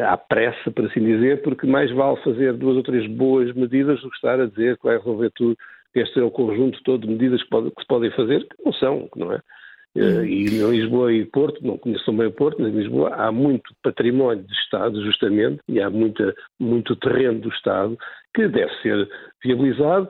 à 0.02 0.16
pressa, 0.16 0.70
por 0.70 0.84
assim 0.84 1.00
dizer, 1.00 1.42
porque 1.42 1.66
mais 1.66 1.90
vale 1.92 2.16
fazer 2.22 2.52
duas 2.54 2.76
ou 2.76 2.82
três 2.82 3.06
boas 3.06 3.52
medidas 3.54 4.00
do 4.00 4.10
que 4.10 4.16
estar 4.16 4.40
a 4.40 4.46
dizer 4.46 4.76
que 4.76 4.84
vai 4.84 4.98
resolver 4.98 5.30
tudo, 5.34 5.56
que 5.92 6.00
este 6.00 6.20
é 6.20 6.22
o 6.22 6.30
conjunto 6.30 6.82
todo 6.82 7.06
de 7.06 7.12
medidas 7.12 7.42
que, 7.42 7.48
pode, 7.48 7.70
que 7.70 7.80
se 7.80 7.86
podem 7.86 8.10
fazer, 8.12 8.46
que 8.46 8.64
não 8.64 8.72
são, 8.72 9.08
não 9.16 9.32
é? 9.32 9.40
Eh, 9.96 10.00
uhum. 10.00 10.24
E 10.24 10.44
em 10.44 10.70
Lisboa 10.70 11.12
e 11.12 11.24
Porto, 11.24 11.64
não 11.66 11.76
conheço 11.76 12.12
bem 12.12 12.26
o 12.26 12.32
Porto, 12.32 12.60
mas 12.60 12.72
em 12.72 12.76
Lisboa 12.76 13.14
há 13.14 13.32
muito 13.32 13.74
património 13.82 14.44
de 14.44 14.52
Estado, 14.52 15.02
justamente, 15.04 15.60
e 15.68 15.80
há 15.80 15.90
muita, 15.90 16.34
muito 16.58 16.94
terreno 16.96 17.40
do 17.40 17.48
Estado 17.48 17.98
que 18.34 18.46
deve 18.46 18.72
ser 18.82 19.08
viabilizado 19.42 20.08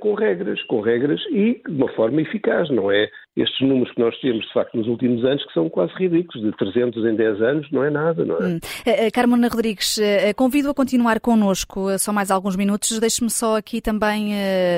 com 0.00 0.14
regras, 0.14 0.62
com 0.64 0.80
regras 0.80 1.20
e 1.30 1.60
de 1.66 1.74
uma 1.74 1.88
forma 1.92 2.20
eficaz, 2.20 2.70
não 2.70 2.90
é? 2.90 3.08
Estes 3.36 3.60
números 3.60 3.94
que 3.94 4.00
nós 4.00 4.18
temos, 4.20 4.44
de 4.46 4.52
facto, 4.52 4.76
nos 4.76 4.88
últimos 4.88 5.24
anos, 5.24 5.44
que 5.46 5.52
são 5.52 5.68
quase 5.68 5.92
ridículos, 5.94 6.44
de 6.44 6.56
300 6.56 7.04
em 7.04 7.14
10 7.14 7.40
anos, 7.40 7.70
não 7.70 7.84
é 7.84 7.90
nada, 7.90 8.24
não 8.24 8.36
é? 8.36 8.44
Hum. 8.44 8.56
Uh, 8.56 9.12
Carmona 9.12 9.46
Rodrigues, 9.46 9.96
uh, 9.98 10.34
convido 10.34 10.70
a 10.70 10.74
continuar 10.74 11.20
connosco 11.20 11.88
uh, 11.88 11.98
só 12.00 12.12
mais 12.12 12.32
alguns 12.32 12.56
minutos. 12.56 12.98
Deixe-me 12.98 13.30
só 13.30 13.56
aqui 13.56 13.80
também 13.80 14.32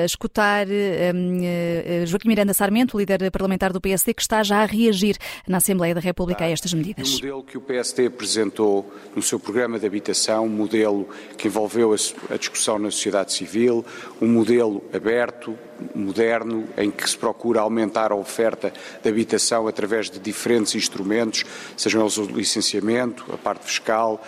escutar 0.05 0.67
um, 0.67 2.05
Joaquim 2.05 2.27
Miranda 2.27 2.53
Sarmento, 2.53 2.97
líder 2.97 3.31
parlamentar 3.31 3.73
do 3.73 3.81
PSD, 3.81 4.13
que 4.13 4.21
está 4.21 4.43
já 4.43 4.61
a 4.61 4.65
reagir 4.65 5.15
na 5.47 5.57
Assembleia 5.57 5.95
da 5.95 6.01
República 6.01 6.45
a 6.45 6.49
estas 6.49 6.73
medidas. 6.73 7.09
O 7.09 7.15
modelo 7.15 7.43
que 7.43 7.57
o 7.57 7.61
PSD 7.61 8.07
apresentou 8.07 8.93
no 9.15 9.21
seu 9.23 9.39
programa 9.39 9.79
de 9.79 9.87
habitação, 9.87 10.45
um 10.45 10.49
modelo 10.49 11.09
que 11.37 11.47
envolveu 11.47 11.93
a 11.93 12.37
discussão 12.37 12.77
na 12.77 12.91
sociedade 12.91 13.33
civil, 13.33 13.83
um 14.21 14.27
modelo 14.27 14.83
aberto, 14.93 15.57
moderno, 15.95 16.67
em 16.77 16.91
que 16.91 17.09
se 17.09 17.17
procura 17.17 17.61
aumentar 17.61 18.11
a 18.11 18.15
oferta 18.15 18.71
de 19.01 19.09
habitação 19.09 19.67
através 19.67 20.09
de 20.09 20.19
diferentes 20.19 20.75
instrumentos, 20.75 21.43
sejam 21.77 22.01
eles 22.01 22.17
o 22.17 22.25
licenciamento, 22.25 23.25
a 23.33 23.37
parte 23.37 23.65
fiscal, 23.65 24.21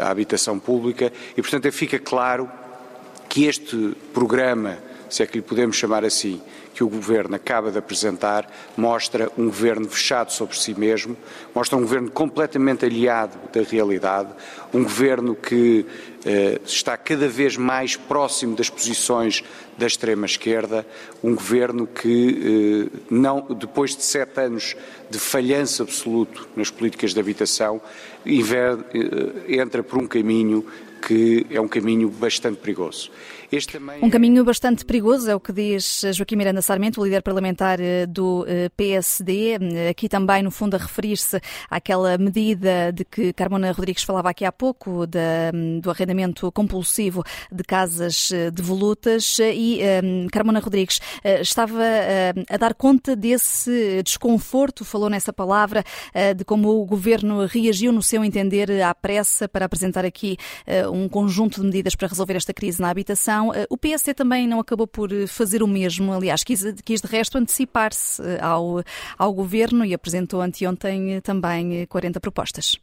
a 0.00 0.10
habitação 0.10 0.58
pública, 0.58 1.12
e 1.36 1.42
portanto 1.42 1.70
fica 1.72 1.98
claro 1.98 2.50
que 3.28 3.46
este 3.46 3.96
programa, 4.12 4.78
se 5.12 5.22
é 5.22 5.26
que 5.26 5.36
lhe 5.36 5.42
podemos 5.42 5.76
chamar 5.76 6.06
assim, 6.06 6.40
que 6.72 6.82
o 6.82 6.88
Governo 6.88 7.36
acaba 7.36 7.70
de 7.70 7.76
apresentar 7.76 8.50
mostra 8.74 9.30
um 9.36 9.44
Governo 9.44 9.86
fechado 9.86 10.32
sobre 10.32 10.56
si 10.56 10.72
mesmo, 10.72 11.14
mostra 11.54 11.76
um 11.76 11.82
Governo 11.82 12.10
completamente 12.10 12.86
aliado 12.86 13.36
da 13.52 13.60
realidade, 13.60 14.30
um 14.72 14.82
Governo 14.82 15.34
que 15.34 15.84
eh, 16.24 16.58
está 16.64 16.96
cada 16.96 17.28
vez 17.28 17.58
mais 17.58 17.94
próximo 17.94 18.56
das 18.56 18.70
posições 18.70 19.44
da 19.76 19.86
extrema-esquerda, 19.86 20.86
um 21.22 21.34
Governo 21.34 21.86
que, 21.86 22.88
eh, 22.90 22.98
não, 23.10 23.42
depois 23.50 23.94
de 23.94 24.02
sete 24.02 24.40
anos 24.40 24.74
de 25.10 25.18
falhança 25.18 25.82
absoluto 25.82 26.48
nas 26.56 26.70
políticas 26.70 27.12
de 27.12 27.20
habitação, 27.20 27.82
eh, 28.24 29.60
entra 29.60 29.82
por 29.82 29.98
um 29.98 30.06
caminho 30.06 30.64
que 31.06 31.44
é 31.50 31.60
um 31.60 31.66
caminho 31.68 32.08
bastante 32.08 32.58
perigoso. 32.58 33.10
Um 34.00 34.08
caminho 34.08 34.42
bastante 34.44 34.82
perigoso, 34.82 35.30
é 35.30 35.34
o 35.34 35.40
que 35.40 35.52
diz 35.52 36.02
Joaquim 36.14 36.36
Miranda 36.36 36.62
Sarmento, 36.62 37.02
o 37.02 37.04
líder 37.04 37.20
parlamentar 37.20 37.78
eh, 37.80 38.06
do 38.06 38.46
eh, 38.48 38.70
PSD. 38.74 39.58
Aqui 39.90 40.08
também, 40.08 40.42
no 40.42 40.50
fundo, 40.50 40.74
a 40.74 40.78
referir-se 40.78 41.38
àquela 41.68 42.16
medida 42.16 42.90
de 42.90 43.04
que 43.04 43.30
Carmona 43.34 43.70
Rodrigues 43.70 44.04
falava 44.04 44.30
aqui 44.30 44.46
há 44.46 44.52
pouco, 44.52 45.06
do 45.06 45.90
arrendamento 45.90 46.50
compulsivo 46.50 47.22
de 47.52 47.62
casas 47.62 48.30
eh, 48.32 48.50
devolutas. 48.50 49.38
E 49.38 49.80
um, 50.02 50.28
Carmona 50.28 50.58
Rodrigues 50.58 51.00
estava 51.42 51.82
a 52.48 52.56
dar 52.56 52.72
conta 52.72 53.14
desse 53.14 54.02
desconforto, 54.02 54.82
falou 54.82 55.10
nessa 55.10 55.32
palavra, 55.32 55.84
de 56.36 56.44
como 56.44 56.80
o 56.80 56.86
governo 56.86 57.44
reagiu, 57.44 57.92
no 57.92 58.02
seu 58.02 58.24
entender, 58.24 58.82
à 58.82 58.94
pressa 58.94 59.46
para 59.46 59.66
apresentar 59.66 60.04
aqui 60.04 60.36
um 60.92 61.08
conjunto 61.08 61.60
de 61.60 61.66
medidas 61.66 61.94
para 61.94 62.08
resolver 62.08 62.36
esta 62.36 62.54
crise 62.54 62.80
na 62.80 62.88
habitação. 62.88 63.41
Eh, 63.54 63.66
o 63.70 63.76
PSD 63.78 64.14
também 64.14 64.46
não 64.46 64.60
acabou 64.60 64.86
por 64.86 65.10
eh, 65.12 65.26
fazer 65.26 65.62
o 65.62 65.66
mesmo, 65.66 66.12
aliás, 66.12 66.44
quis, 66.44 66.62
quis 66.82 67.00
de 67.00 67.08
resto 67.08 67.38
antecipar-se 67.38 68.22
eh, 68.22 68.38
ao, 68.42 68.82
ao 69.18 69.32
governo 69.32 69.84
e 69.84 69.94
apresentou 69.94 70.40
anteontem 70.40 71.20
também 71.22 71.86
40 71.86 72.20
propostas. 72.20 72.78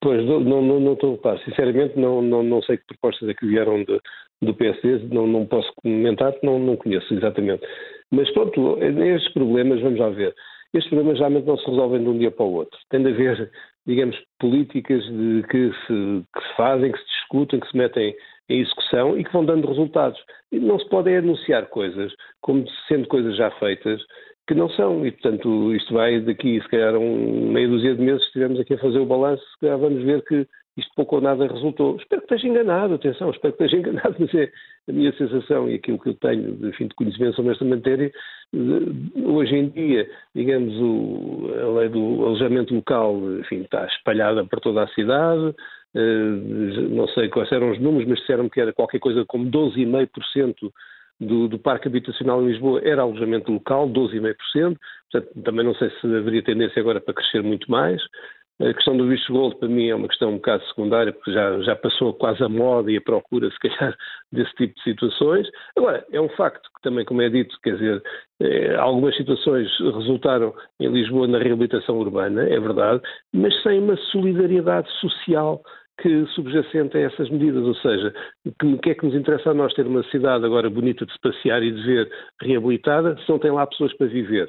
Pois, 0.00 0.24
não, 0.24 0.62
não, 0.62 0.80
não 0.80 0.92
estou 0.92 1.20
a 1.24 1.38
Sinceramente, 1.38 1.98
não, 1.98 2.22
não, 2.22 2.42
não 2.42 2.62
sei 2.62 2.76
que 2.76 2.86
propostas 2.86 3.28
é 3.28 3.34
que 3.34 3.46
vieram 3.46 3.82
de, 3.84 4.00
do 4.40 4.54
PSD, 4.54 5.08
não, 5.12 5.26
não 5.26 5.44
posso 5.46 5.70
comentar, 5.82 6.32
não, 6.42 6.58
não 6.58 6.76
conheço 6.76 7.12
exatamente. 7.12 7.62
Mas 8.10 8.30
pronto, 8.32 8.78
estes 8.82 9.32
problemas, 9.32 9.80
vamos 9.80 9.98
lá 9.98 10.10
ver, 10.10 10.34
estes 10.72 10.88
problemas 10.88 11.18
realmente 11.18 11.46
não 11.46 11.58
se 11.58 11.66
resolvem 11.68 12.02
de 12.02 12.08
um 12.08 12.18
dia 12.18 12.30
para 12.30 12.46
o 12.46 12.52
outro. 12.52 12.78
Tem 12.88 13.02
de 13.02 13.10
haver, 13.10 13.50
digamos, 13.86 14.16
políticas 14.38 15.02
de, 15.04 15.42
que, 15.50 15.70
se, 15.86 16.24
que 16.32 16.40
se 16.40 16.56
fazem, 16.56 16.92
que 16.92 16.98
se 16.98 17.06
discutem, 17.06 17.60
que 17.60 17.68
se 17.68 17.76
metem 17.76 18.14
em 18.50 18.60
execução 18.60 19.16
e 19.16 19.24
que 19.24 19.32
vão 19.32 19.44
dando 19.44 19.68
resultados. 19.68 20.20
E 20.50 20.58
não 20.58 20.78
se 20.78 20.88
podem 20.88 21.16
anunciar 21.16 21.66
coisas 21.66 22.12
como 22.40 22.64
sendo 22.88 23.06
coisas 23.06 23.36
já 23.36 23.50
feitas 23.52 24.02
que 24.46 24.54
não 24.54 24.68
são. 24.70 25.06
E, 25.06 25.12
portanto, 25.12 25.72
isto 25.74 25.94
vai 25.94 26.20
daqui, 26.20 26.60
se 26.60 26.68
calhar, 26.68 26.96
um 26.96 27.52
meia 27.52 27.68
dúzia 27.68 27.94
de 27.94 28.02
meses, 28.02 28.20
se 28.22 28.26
estivermos 28.26 28.60
aqui 28.60 28.74
a 28.74 28.78
fazer 28.78 28.98
o 28.98 29.06
balanço, 29.06 29.42
se 29.42 29.60
calhar 29.60 29.78
vamos 29.78 30.02
ver 30.02 30.22
que 30.24 30.46
isto 30.76 30.92
pouco 30.94 31.16
ou 31.16 31.22
nada 31.22 31.46
resultou. 31.46 31.96
Espero 31.96 32.22
que 32.22 32.34
esteja 32.34 32.48
enganado, 32.48 32.94
atenção, 32.94 33.30
espero 33.30 33.54
que 33.54 33.64
esteja 33.64 33.80
enganado, 33.80 34.16
mas 34.20 34.34
é 34.34 34.50
a 34.88 34.92
minha 34.92 35.12
sensação 35.16 35.68
e 35.68 35.74
aquilo 35.74 35.98
que 35.98 36.10
eu 36.10 36.14
tenho 36.14 36.52
de, 36.56 36.68
enfim, 36.68 36.86
de 36.86 36.94
conhecimento 36.94 37.36
sobre 37.36 37.52
esta 37.52 37.64
matéria. 37.64 38.10
Hoje 39.24 39.54
em 39.54 39.68
dia, 39.68 40.08
digamos, 40.34 40.74
o, 40.76 41.50
a 41.60 41.78
lei 41.80 41.88
do 41.88 42.24
alojamento 42.24 42.74
local 42.74 43.16
enfim, 43.40 43.62
está 43.62 43.86
espalhada 43.86 44.44
por 44.44 44.60
toda 44.60 44.82
a 44.82 44.88
cidade, 44.88 45.54
eh, 45.94 46.88
não 46.90 47.06
sei 47.08 47.28
quais 47.28 47.50
eram 47.52 47.70
os 47.70 47.80
números, 47.80 48.08
mas 48.08 48.18
disseram 48.20 48.48
que 48.48 48.60
era 48.60 48.72
qualquer 48.72 48.98
coisa 48.98 49.24
como 49.26 49.50
12,5% 49.50 50.72
do, 51.20 51.48
do 51.48 51.58
parque 51.58 51.86
habitacional 51.86 52.42
em 52.42 52.46
Lisboa 52.46 52.80
era 52.82 53.02
alojamento 53.02 53.52
local, 53.52 53.88
12,5%, 53.88 54.76
portanto 55.12 55.42
também 55.44 55.64
não 55.64 55.74
sei 55.74 55.90
se 56.00 56.06
haveria 56.06 56.42
tendência 56.42 56.80
agora 56.80 57.00
para 57.00 57.14
crescer 57.14 57.42
muito 57.42 57.70
mais. 57.70 58.00
A 58.60 58.74
questão 58.74 58.94
do 58.94 59.08
visto 59.08 59.32
gold 59.32 59.56
para 59.56 59.68
mim 59.68 59.88
é 59.88 59.94
uma 59.94 60.06
questão 60.06 60.32
um 60.32 60.36
bocado 60.36 60.62
secundária, 60.66 61.14
porque 61.14 61.32
já, 61.32 61.58
já 61.62 61.74
passou 61.74 62.12
quase 62.12 62.44
a 62.44 62.48
moda 62.48 62.92
e 62.92 62.98
a 62.98 63.00
procura, 63.00 63.50
se 63.50 63.58
calhar, 63.58 63.96
desse 64.30 64.52
tipo 64.54 64.74
de 64.74 64.82
situações. 64.82 65.48
Agora, 65.74 66.04
é 66.12 66.20
um 66.20 66.28
facto 66.30 66.68
que 66.76 66.82
também, 66.82 67.06
como 67.06 67.22
é 67.22 67.30
dito, 67.30 67.56
quer 67.62 67.74
dizer, 67.74 68.02
eh, 68.42 68.74
algumas 68.76 69.16
situações 69.16 69.66
resultaram 69.78 70.54
em 70.78 70.88
Lisboa 70.88 71.26
na 71.26 71.38
reabilitação 71.38 71.98
urbana, 71.98 72.42
é 72.42 72.60
verdade, 72.60 73.00
mas 73.32 73.62
sem 73.62 73.78
uma 73.78 73.96
solidariedade 73.96 74.90
social 75.00 75.62
que 76.02 76.26
subjacente 76.34 76.96
a 76.98 77.00
essas 77.00 77.30
medidas, 77.30 77.64
ou 77.64 77.74
seja, 77.76 78.12
o 78.62 78.78
que 78.78 78.90
é 78.90 78.94
que 78.94 79.06
nos 79.06 79.14
interessa 79.14 79.50
a 79.50 79.54
nós 79.54 79.72
ter 79.72 79.86
uma 79.86 80.02
cidade 80.04 80.44
agora 80.44 80.68
bonita 80.68 81.06
de 81.06 81.12
se 81.12 81.20
passear 81.20 81.62
e 81.62 81.72
de 81.72 81.82
ver 81.82 82.10
reabilitada 82.42 83.16
se 83.18 83.28
não 83.28 83.38
tem 83.38 83.50
lá 83.50 83.66
pessoas 83.66 83.92
para 83.96 84.06
viver? 84.06 84.48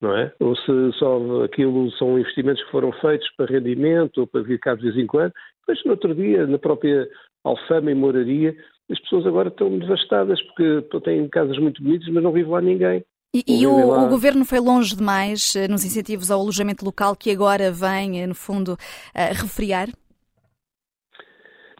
Não 0.00 0.16
é? 0.16 0.32
Ou 0.40 0.54
se 0.56 0.92
só 0.98 1.44
aquilo 1.44 1.90
são 1.92 2.18
investimentos 2.18 2.62
que 2.64 2.70
foram 2.70 2.92
feitos 2.92 3.28
para 3.36 3.46
rendimento 3.46 4.18
ou 4.18 4.26
para 4.26 4.42
vir 4.42 4.58
cá 4.58 4.74
de 4.74 4.82
vez 4.82 4.96
em 4.96 5.06
quando. 5.06 5.32
Mas 5.66 5.82
no 5.84 5.92
outro 5.92 6.14
dia, 6.14 6.46
na 6.46 6.58
própria 6.58 7.08
Alfama 7.44 7.90
e 7.90 7.94
Moraria, 7.94 8.56
as 8.90 9.00
pessoas 9.00 9.26
agora 9.26 9.48
estão 9.48 9.78
devastadas 9.78 10.40
porque 10.42 11.00
têm 11.00 11.28
casas 11.28 11.58
muito 11.58 11.82
bonitas, 11.82 12.08
mas 12.08 12.22
não 12.22 12.32
vive 12.32 12.50
lá 12.50 12.60
ninguém. 12.60 13.04
E, 13.34 13.44
e 13.46 13.66
o, 13.66 13.72
o, 13.72 14.08
governo 14.08 14.44
foi 14.44 14.60
longe 14.60 14.96
demais 14.96 15.54
eh, 15.56 15.68
nos 15.68 15.84
incentivos 15.84 16.30
ao 16.30 16.40
alojamento 16.40 16.84
local 16.84 17.14
que 17.14 17.30
agora 17.30 17.70
vem, 17.70 18.22
eh, 18.22 18.26
no 18.26 18.34
fundo, 18.34 18.76
a 19.14 19.26
refriar? 19.26 19.88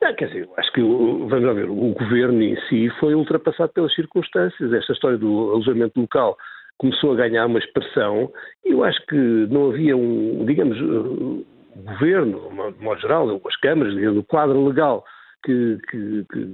Não, 0.02 0.14
quer 0.14 0.26
dizer, 0.26 0.48
acho 0.58 0.72
que, 0.72 0.82
vamos 0.82 1.42
lá 1.42 1.52
ver, 1.54 1.70
o 1.70 1.94
governo 1.94 2.42
em 2.42 2.56
si 2.68 2.90
foi 3.00 3.14
ultrapassado 3.14 3.72
pelas 3.72 3.94
circunstâncias. 3.94 4.72
Esta 4.72 4.92
história 4.92 5.16
do 5.16 5.52
alojamento 5.52 5.98
local 5.98 6.36
começou 6.78 7.12
a 7.12 7.16
ganhar 7.16 7.46
uma 7.46 7.58
expressão 7.58 8.30
eu 8.66 8.84
acho 8.84 9.00
que 9.06 9.16
não 9.16 9.70
havia 9.70 9.96
um, 9.96 10.44
digamos, 10.44 10.78
o 10.80 11.44
governo, 11.76 12.72
de 12.72 12.84
modo 12.84 13.00
geral, 13.00 13.40
as 13.46 13.56
câmaras, 13.56 13.94
digamos, 13.94 14.18
o 14.18 14.24
quadro 14.24 14.66
legal 14.66 15.04
que, 15.44 15.78
que, 15.88 16.24
que, 16.32 16.46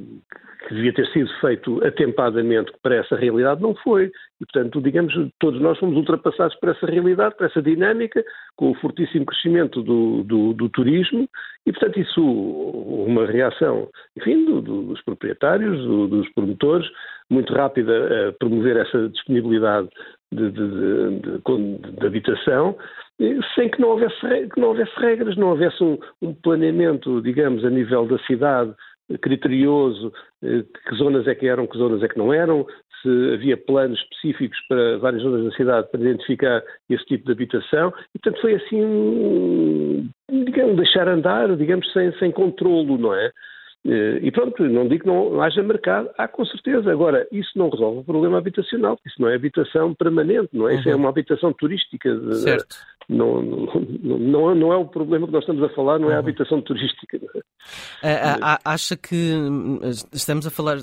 que, 0.69 0.75
devia 0.75 0.93
ter 0.93 1.07
sido 1.09 1.29
feito 1.41 1.85
atempadamente 1.85 2.71
para 2.83 2.97
essa 2.97 3.17
realidade, 3.17 3.63
não 3.63 3.75
foi. 3.77 4.13
E, 4.41 4.47
portanto, 4.47 4.81
digamos, 4.83 5.15
todos 5.39 5.61
nós 5.61 5.79
fomos 5.79 5.97
ultrapassados 5.97 6.55
por 6.57 6.69
essa 6.69 6.87
realidade, 6.87 7.37
por 7.37 7.47
essa 7.47 7.63
dinâmica, 7.63 8.23
com 8.57 8.71
o 8.71 8.75
fortíssimo 8.75 9.25
crescimento 9.25 9.83
do, 9.83 10.23
do, 10.25 10.53
do 10.53 10.69
turismo, 10.69 11.27
e, 11.65 11.73
portanto, 11.73 11.99
isso, 11.99 12.23
uma 12.23 13.27
reação, 13.27 13.89
enfim, 14.17 14.45
do, 14.45 14.61
dos 14.61 15.03
proprietários, 15.03 15.79
dos 16.11 16.29
promotores, 16.35 16.87
muito 17.31 17.53
rápida 17.53 18.29
a 18.29 18.33
promover 18.33 18.77
essa 18.77 19.09
disponibilidade 19.09 19.89
de, 20.33 20.51
de, 20.51 20.69
de, 21.21 21.99
de 21.99 22.07
habitação, 22.07 22.77
sem 23.55 23.69
que 23.69 23.81
não 23.81 23.91
houvesse, 23.91 24.49
que 24.53 24.61
não 24.61 24.69
houvesse 24.69 24.93
regras, 24.97 25.37
não 25.37 25.51
houvesse 25.51 25.83
um, 25.83 25.99
um 26.21 26.35
planeamento, 26.35 27.21
digamos, 27.23 27.65
a 27.65 27.71
nível 27.71 28.07
da 28.07 28.19
cidade 28.21 28.75
criterioso, 29.21 30.13
eh, 30.43 30.63
que 30.89 30.95
zonas 30.97 31.27
é 31.27 31.35
que 31.35 31.47
eram, 31.47 31.67
que 31.67 31.77
zonas 31.77 32.03
é 32.03 32.09
que 32.09 32.19
não 32.19 32.33
eram, 32.33 32.67
se 33.03 33.35
havia 33.35 33.57
planos 33.57 34.01
específicos 34.01 34.59
para 34.69 34.99
várias 34.99 35.23
zonas 35.23 35.45
da 35.45 35.51
cidade 35.57 35.91
para 35.91 36.01
identificar 36.01 36.63
esse 36.89 37.05
tipo 37.05 37.27
de 37.27 37.33
habitação, 37.33 37.93
e 38.15 38.19
portanto 38.19 38.41
foi 38.41 38.55
assim, 38.55 40.11
digamos, 40.31 40.77
deixar 40.77 41.09
andar, 41.09 41.55
digamos, 41.57 41.91
sem, 41.93 42.13
sem 42.19 42.31
controlo, 42.31 42.97
não 42.97 43.15
é? 43.15 43.31
Eh, 43.85 44.21
e 44.23 44.31
pronto, 44.31 44.63
não 44.63 44.87
digo 44.87 45.03
que 45.03 45.09
não 45.09 45.43
haja 45.43 45.61
mercado, 45.63 46.09
há 46.17 46.29
com 46.29 46.45
certeza. 46.47 46.91
Agora, 46.93 47.27
isso 47.33 47.51
não 47.57 47.69
resolve 47.69 48.01
o 48.01 48.05
problema 48.05 48.39
habitacional, 48.39 48.97
isso 49.05 49.21
não 49.21 49.29
é 49.29 49.35
habitação 49.35 49.93
permanente, 49.95 50.51
não 50.53 50.69
é? 50.69 50.75
Uhum. 50.75 50.79
Isso 50.79 50.89
é 50.89 50.93
uhum. 50.93 51.01
uma 51.01 51.09
habitação 51.09 51.53
turística. 51.53 52.09
Certo. 52.35 52.77
Não, 53.09 53.43
não, 53.43 53.67
não, 54.21 54.55
não, 54.55 54.73
é 54.73 54.77
o 54.77 54.87
problema 54.87 55.27
que 55.27 55.33
nós 55.33 55.43
estamos 55.43 55.63
a 55.65 55.69
falar, 55.71 55.99
não 55.99 56.09
é 56.09 56.13
a 56.13 56.15
uhum. 56.15 56.21
habitação 56.21 56.63
turística. 56.63 57.19
acha 58.65 58.97
que 58.97 59.35
hum, 59.35 59.81
estamos 60.13 60.47
a 60.47 60.51
falar, 60.51 60.79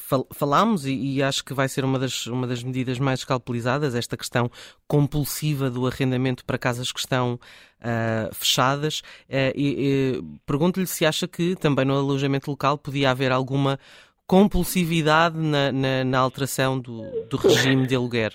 fal, 0.00 0.26
falámos 0.32 0.86
e, 0.86 0.94
e, 0.94 1.22
acho 1.22 1.44
que 1.44 1.52
vai 1.52 1.68
ser 1.68 1.84
uma 1.84 1.98
das, 1.98 2.26
uma 2.26 2.46
das 2.46 2.62
medidas 2.62 2.98
mais 2.98 3.20
escalpelizadas, 3.20 3.94
esta 3.94 4.16
questão 4.16 4.50
compulsiva 4.86 5.70
do 5.70 5.86
arrendamento 5.86 6.44
para 6.46 6.56
casas 6.56 6.90
que 6.90 7.00
estão 7.00 7.38
uh, 7.80 8.34
fechadas. 8.34 9.00
Uh, 9.28 9.52
e, 9.54 9.74
e 10.16 10.22
pergunto-lhe 10.46 10.86
se 10.86 11.04
acha 11.04 11.26
que 11.26 11.54
também 11.56 11.84
no 11.84 11.96
alojamento 11.96 12.50
local 12.50 12.78
podia 12.78 13.10
haver 13.10 13.32
alguma 13.32 13.78
compulsividade 14.26 15.38
na, 15.38 15.72
na, 15.72 16.04
na 16.04 16.18
alteração 16.18 16.78
do, 16.78 17.02
do 17.30 17.36
regime 17.36 17.86
de 17.86 17.94
aluguer. 17.94 18.34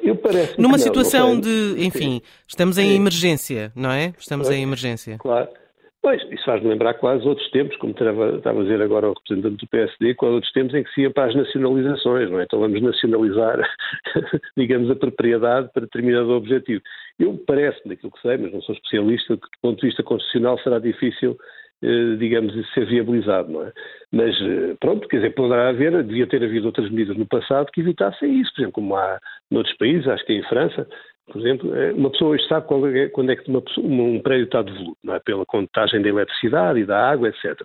Eu 0.00 0.16
parece 0.16 0.60
Numa 0.60 0.78
situação 0.78 1.40
de, 1.40 1.74
enfim, 1.78 2.20
estamos 2.46 2.76
em 2.76 2.94
emergência, 2.94 3.72
não 3.74 3.90
é? 3.90 4.12
Estamos 4.18 4.50
em 4.50 4.62
emergência. 4.62 5.16
Claro. 5.18 5.48
Pois, 6.02 6.20
isso 6.32 6.44
faz-me 6.44 6.68
lembrar 6.68 6.94
quase 6.94 7.24
outros 7.26 7.48
tempos, 7.52 7.76
como 7.76 7.92
estava, 7.92 8.40
a 8.44 8.62
dizer 8.64 8.82
agora 8.82 9.08
o 9.08 9.12
representante 9.12 9.64
do 9.64 9.68
PSD, 9.68 10.14
quase 10.14 10.34
outros 10.34 10.52
tempos 10.52 10.74
em 10.74 10.82
que 10.82 10.92
se 10.92 11.02
ia 11.02 11.10
para 11.12 11.28
as 11.28 11.34
nacionalizações, 11.36 12.28
não 12.28 12.40
é? 12.40 12.42
Então 12.42 12.58
vamos 12.58 12.82
nacionalizar, 12.82 13.60
digamos, 14.56 14.90
a 14.90 14.96
propriedade 14.96 15.70
para 15.72 15.82
determinado 15.82 16.30
objetivo. 16.32 16.82
Eu 17.20 17.40
parece-me, 17.46 17.94
daquilo 17.94 18.10
que 18.10 18.20
sei, 18.20 18.36
mas 18.36 18.52
não 18.52 18.60
sou 18.62 18.74
especialista, 18.74 19.36
que 19.36 19.42
do 19.42 19.60
ponto 19.62 19.80
de 19.80 19.86
vista 19.86 20.02
constitucional 20.02 20.58
será 20.58 20.80
difícil 20.80 21.38
eh, 21.84 22.16
digamos, 22.16 22.52
ser 22.74 22.86
viabilizado, 22.86 23.50
não 23.50 23.64
é? 23.64 23.72
Mas, 24.12 24.40
eh, 24.40 24.76
pronto, 24.78 25.08
quer 25.08 25.16
dizer, 25.16 25.34
poderá 25.34 25.68
haver, 25.68 26.02
devia 26.04 26.28
ter 26.28 26.42
havido 26.42 26.66
outras 26.66 26.88
medidas 26.88 27.16
no 27.16 27.26
passado 27.26 27.72
que 27.72 27.80
evitassem 27.80 28.40
isso, 28.40 28.52
por 28.54 28.60
exemplo, 28.60 28.74
como 28.74 28.94
há 28.96 29.18
noutros 29.50 29.76
países, 29.78 30.06
acho 30.06 30.24
que 30.24 30.32
em 30.32 30.44
França, 30.44 30.86
por 31.32 31.40
exemplo, 31.40 31.74
eh, 31.74 31.92
uma 31.92 32.10
pessoa 32.10 32.32
hoje 32.32 32.46
sabe 32.46 32.66
é, 32.98 33.08
quando 33.08 33.32
é 33.32 33.36
que 33.36 33.50
uma, 33.50 33.62
um 33.78 34.20
prédio 34.20 34.44
está 34.44 34.60
devoluto, 34.60 34.98
é? 35.08 35.18
Pela 35.20 35.46
contagem 35.46 36.02
da 36.02 36.08
eletricidade 36.10 36.80
e 36.80 36.84
da 36.84 37.10
água, 37.10 37.28
etc. 37.28 37.60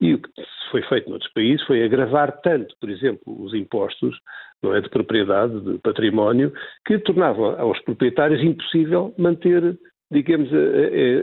E 0.00 0.14
o 0.14 0.18
que 0.18 0.30
foi 0.70 0.82
feito 0.82 1.08
noutros 1.08 1.32
países 1.32 1.64
foi 1.66 1.82
agravar 1.82 2.40
tanto, 2.42 2.74
por 2.78 2.90
exemplo, 2.90 3.42
os 3.42 3.54
impostos 3.54 4.14
não 4.62 4.74
é, 4.74 4.80
de 4.82 4.90
propriedade, 4.90 5.58
de 5.60 5.78
património, 5.78 6.52
que 6.86 6.98
tornava 6.98 7.58
aos 7.58 7.80
proprietários 7.80 8.42
impossível 8.42 9.14
manter 9.16 9.78
digamos, 10.10 10.48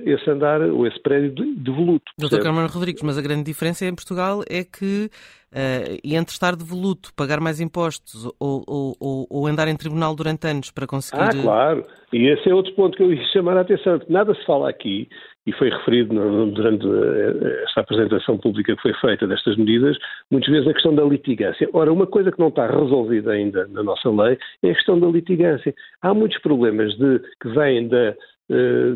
esse 0.06 0.30
andar 0.30 0.62
ou 0.62 0.86
esse 0.86 1.00
prédio 1.02 1.56
devoluto. 1.56 2.12
Doutor 2.18 2.42
Carmano 2.42 2.68
Rodrigues, 2.68 3.02
mas 3.02 3.18
a 3.18 3.22
grande 3.22 3.44
diferença 3.44 3.86
em 3.86 3.96
Portugal 3.96 4.44
é 4.50 4.64
que 4.64 5.10
uh, 5.54 6.00
entre 6.04 6.34
estar 6.34 6.56
devoluto, 6.56 7.14
pagar 7.16 7.40
mais 7.40 7.62
impostos 7.62 8.26
ou, 8.40 8.64
ou, 8.68 9.28
ou, 9.30 9.48
andar 9.48 9.68
em 9.68 9.76
tribunal 9.76 10.16
durante 10.16 10.48
anos 10.48 10.72
para 10.72 10.88
conseguir... 10.88 11.22
Ah, 11.22 11.42
claro. 11.42 11.86
E 12.12 12.28
esse 12.28 12.50
é 12.50 12.54
outro 12.54 12.74
ponto 12.74 12.98
que 12.98 13.04
eu 13.04 13.14
ia 13.14 13.26
chamar 13.28 13.58
a 13.58 13.62
atenção, 13.62 14.00
que 14.00 14.12
nada 14.12 14.36
se 14.36 14.46
fala 14.46 14.70
aqui, 14.70 15.08
e 15.46 15.52
foi 15.54 15.70
referido 15.70 16.14
durante 16.52 16.86
eh, 16.86 17.64
esta 17.66 17.82
apresentação 17.82 18.38
pública 18.38 18.76
que 18.76 18.82
foi 18.82 18.94
feita 18.94 19.28
destas 19.28 19.58
medidas, 19.58 19.98
muitas 20.32 20.50
vezes 20.50 20.68
a 20.68 20.74
questão 20.74 20.96
da 20.96 21.04
litigância. 21.04 21.70
Ora, 21.74 21.92
uma 21.92 22.08
coisa 22.08 22.32
que 22.32 22.40
não 22.40 22.48
está 22.48 22.68
resolvida 22.68 23.32
ainda 23.32 23.68
na 23.68 23.84
nossa 23.84 24.10
lei 24.10 24.38
é 24.62 24.72
a 24.72 24.76
questão 24.76 25.00
da 25.00 25.08
litigância. 25.08 25.74
Há 26.02 26.14
muitos 26.14 26.40
problemas 26.40 26.96
de, 26.98 27.20
que 27.42 27.50
vêm 27.50 27.88
da 27.88 28.16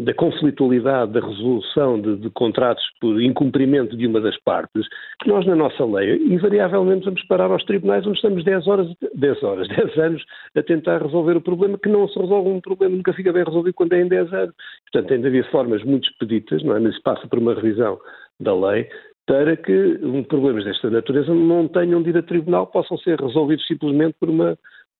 da 0.04 0.13
conflitualidade 0.13 1.13
da 1.13 1.22
resolução 1.22 2.01
de, 2.01 2.18
de, 2.18 2.30
contratos 2.32 2.84
por 3.00 3.22
incumprimento 3.22 3.96
de 3.96 4.06
uma 4.06 4.20
das 4.20 4.38
partes, 4.42 4.86
que 5.22 5.30
nós 5.30 5.46
na 5.46 5.56
nossa 5.56 5.86
lei 5.86 6.18
invariavelmente 6.18 7.06
vamos 7.06 7.24
parar 7.24 7.50
aos 7.50 7.63
tribunais 7.63 8.06
onde 8.06 8.18
estamos 8.18 8.44
10 8.44 8.68
horas, 8.68 8.88
10 9.16 9.44
horas, 9.44 9.68
10 9.75 9.98
anos 9.98 10.24
a 10.56 10.62
tentar 10.62 11.01
resolver 11.01 11.38
o 11.38 11.42
problema, 11.42 11.77
que 11.77 11.89
não 11.89 12.08
se 12.10 12.20
resolve 12.20 12.50
um 12.50 12.60
problema, 12.60 12.98
nunca 12.98 13.13
fica 13.13 13.32
bem 13.32 13.44
resolvido 13.44 13.74
quando 13.74 13.94
é 13.94 14.01
em 14.01 14.08
10 14.08 14.34
anos. 14.34 14.56
Portanto, 14.92 15.22
de 15.22 15.27
haver 15.27 15.50
formas 15.50 15.84
muito 15.84 16.10
expeditas, 16.10 16.62
não 16.63 16.75
é? 16.75 16.80
Mas 16.80 17.01
passa 17.01 17.25
por 17.27 17.39
uma 17.39 17.54
revisão 17.54 17.98
da 18.39 18.54
lei, 18.54 18.88
para 19.25 19.58
que 19.58 20.00
problemas 20.30 20.63
desta 20.63 20.89
natureza 20.89 21.34
não 21.34 21.68
tenham 21.68 22.01
de 22.01 22.10
ir 22.10 22.18
a 22.18 22.24
tribunal, 22.24 22.68
possam 22.68 22.98
ser 22.98 23.20
resolvidos 23.20 23.66
simplesmente 23.68 24.16
por 24.20 24.30
uma 24.30 24.58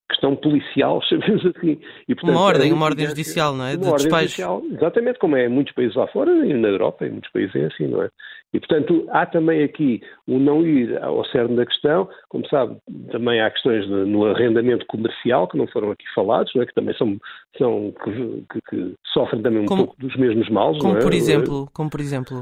questão 0.10 0.36
policial, 0.36 1.02
chamemos 1.08 1.46
assim. 1.46 1.80
E, 2.08 2.16
portanto, 2.16 2.36
uma 2.36 2.42
ordem, 2.42 2.72
é 2.72 2.74
uma 2.74 2.86
ordem 2.86 3.08
judicial, 3.08 3.56
não 3.56 3.66
é? 3.66 3.76
Uma 3.76 3.78
de 3.78 3.88
ordem 3.88 4.08
despejo. 4.08 4.22
judicial, 4.24 4.64
exatamente, 4.72 5.20
como 5.20 5.36
é 5.36 5.46
em 5.46 5.50
muitos 5.50 5.74
países 5.74 5.96
lá 5.96 6.08
fora 6.08 6.32
e 6.46 6.54
na 6.54 6.68
Europa, 6.68 7.06
em 7.06 7.12
muitos 7.12 7.32
países 7.32 7.56
é 7.56 7.66
assim, 7.66 7.88
não 7.88 8.04
é? 8.04 8.10
E, 8.54 8.60
portanto, 8.60 9.06
há 9.10 9.26
também 9.26 9.62
aqui 9.62 10.02
o 10.26 10.40
não 10.40 10.66
ir 10.66 10.98
ao 11.04 11.26
cerne 11.26 11.58
da 11.58 11.66
questão, 11.66 12.08
como 12.30 12.48
sabe, 12.48 12.78
também 13.12 13.42
há 13.42 13.52
questões 13.52 13.86
de, 13.86 13.92
no 13.92 14.26
arrendamento 14.26 14.86
comercial, 14.88 15.48
que 15.50 15.58
não 15.58 15.68
foram 15.68 15.92
aqui 15.92 16.06
falados, 16.16 16.54
não 16.56 16.62
é? 16.62 16.66
que 16.66 16.74
também 16.74 16.96
são, 16.96 17.18
são 17.58 17.94
que, 18.04 18.46
que, 18.50 18.62
que 18.70 18.96
sofrem 19.14 19.42
também 19.42 19.64
um 19.64 19.66
como, 19.66 19.86
pouco 19.86 20.02
dos 20.02 20.16
mesmos 20.16 20.50
males, 20.50 20.78
como 20.78 20.94
não 20.94 21.00
é? 21.00 21.04
Por 21.04 21.14
exemplo, 21.14 21.70
como 21.74 21.90
por 21.90 22.00
exemplo? 22.00 22.42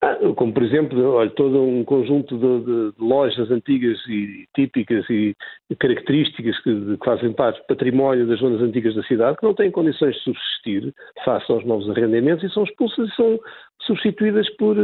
Ah, 0.00 0.16
como, 0.36 0.52
por 0.52 0.62
exemplo, 0.62 1.10
olha, 1.10 1.30
todo 1.30 1.60
um 1.60 1.84
conjunto 1.84 2.38
de, 2.38 2.64
de, 2.64 2.92
de, 2.92 3.02
lojas 3.02 3.50
antigas 3.50 3.98
e 4.06 4.46
típicas 4.54 5.04
e 5.10 5.34
características 5.80 6.56
que, 6.62 6.96
que, 6.96 7.04
fazem 7.04 7.32
parte 7.32 7.58
do 7.60 7.66
património 7.66 8.28
das 8.28 8.38
zonas 8.38 8.62
antigas 8.62 8.94
da 8.94 9.02
cidade, 9.02 9.36
que 9.38 9.42
não 9.44 9.54
têm 9.54 9.72
condições 9.72 10.14
de 10.14 10.22
subsistir 10.22 10.94
face 11.24 11.50
aos 11.50 11.64
novos 11.64 11.90
arrendamentos 11.90 12.44
e 12.44 12.54
são 12.54 12.62
expulsas 12.62 13.08
e 13.08 13.16
são 13.16 13.40
substituídas 13.82 14.48
por, 14.56 14.76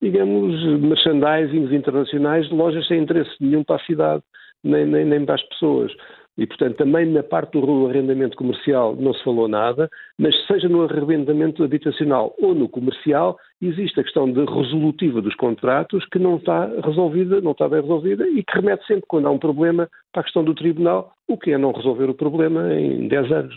digamos, 0.00 0.80
merchandisings 0.80 1.70
internacionais 1.70 2.48
de 2.48 2.54
lojas 2.54 2.86
sem 2.88 3.02
interesse 3.02 3.32
nenhum 3.40 3.64
para 3.64 3.76
a 3.76 3.84
cidade, 3.84 4.22
nem, 4.62 4.86
nem, 4.86 5.04
nem 5.04 5.26
para 5.26 5.34
as 5.34 5.42
pessoas. 5.42 5.92
E, 6.36 6.46
portanto, 6.46 6.76
também 6.76 7.06
na 7.06 7.22
parte 7.22 7.52
do 7.52 7.86
arrendamento 7.86 8.36
comercial 8.36 8.96
não 8.96 9.14
se 9.14 9.22
falou 9.22 9.46
nada, 9.46 9.88
mas 10.18 10.34
seja 10.46 10.68
no 10.68 10.82
arrendamento 10.82 11.62
habitacional 11.62 12.34
ou 12.38 12.54
no 12.54 12.68
comercial, 12.68 13.36
existe 13.62 14.00
a 14.00 14.02
questão 14.02 14.30
de 14.30 14.44
resolutiva 14.44 15.22
dos 15.22 15.34
contratos 15.36 16.04
que 16.06 16.18
não 16.18 16.36
está 16.36 16.66
resolvida, 16.84 17.40
não 17.40 17.52
está 17.52 17.68
bem 17.68 17.80
resolvida 17.80 18.26
e 18.26 18.42
que 18.42 18.54
remete 18.54 18.84
sempre, 18.86 19.04
quando 19.06 19.28
há 19.28 19.30
um 19.30 19.38
problema, 19.38 19.88
para 20.12 20.22
a 20.22 20.24
questão 20.24 20.42
do 20.42 20.54
tribunal, 20.54 21.12
o 21.28 21.38
que 21.38 21.52
é 21.52 21.58
não 21.58 21.72
resolver 21.72 22.10
o 22.10 22.14
problema 22.14 22.74
em 22.74 23.06
10 23.06 23.32
anos. 23.32 23.54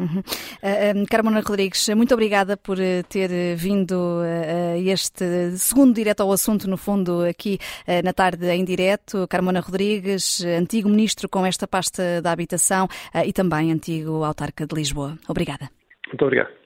Uhum. 0.00 0.18
Uh, 0.18 1.06
Carmona 1.08 1.40
Rodrigues, 1.40 1.88
muito 1.90 2.14
obrigada 2.14 2.56
por 2.56 2.80
eh, 2.80 3.02
ter 3.02 3.30
vindo 3.56 4.20
a 4.22 4.78
este 4.78 5.56
segundo 5.56 5.94
direto 5.94 6.20
ao 6.22 6.32
assunto, 6.32 6.68
no 6.68 6.76
fundo, 6.76 7.22
aqui 7.22 7.58
na 8.02 8.12
tarde 8.12 8.46
em 8.48 8.64
direto. 8.64 9.26
Carmona 9.28 9.60
Rodrigues, 9.60 10.44
antigo 10.44 10.88
ministro 10.88 11.28
com 11.28 11.44
esta 11.44 11.66
pasta 11.66 12.22
da 12.22 12.32
habitação 12.32 12.88
e 13.24 13.32
também 13.32 13.72
antigo 13.72 14.24
autarca 14.24 14.66
de 14.66 14.74
Lisboa. 14.74 15.18
Obrigada. 15.28 15.68
Muito 16.08 16.24
obrigado. 16.24 16.59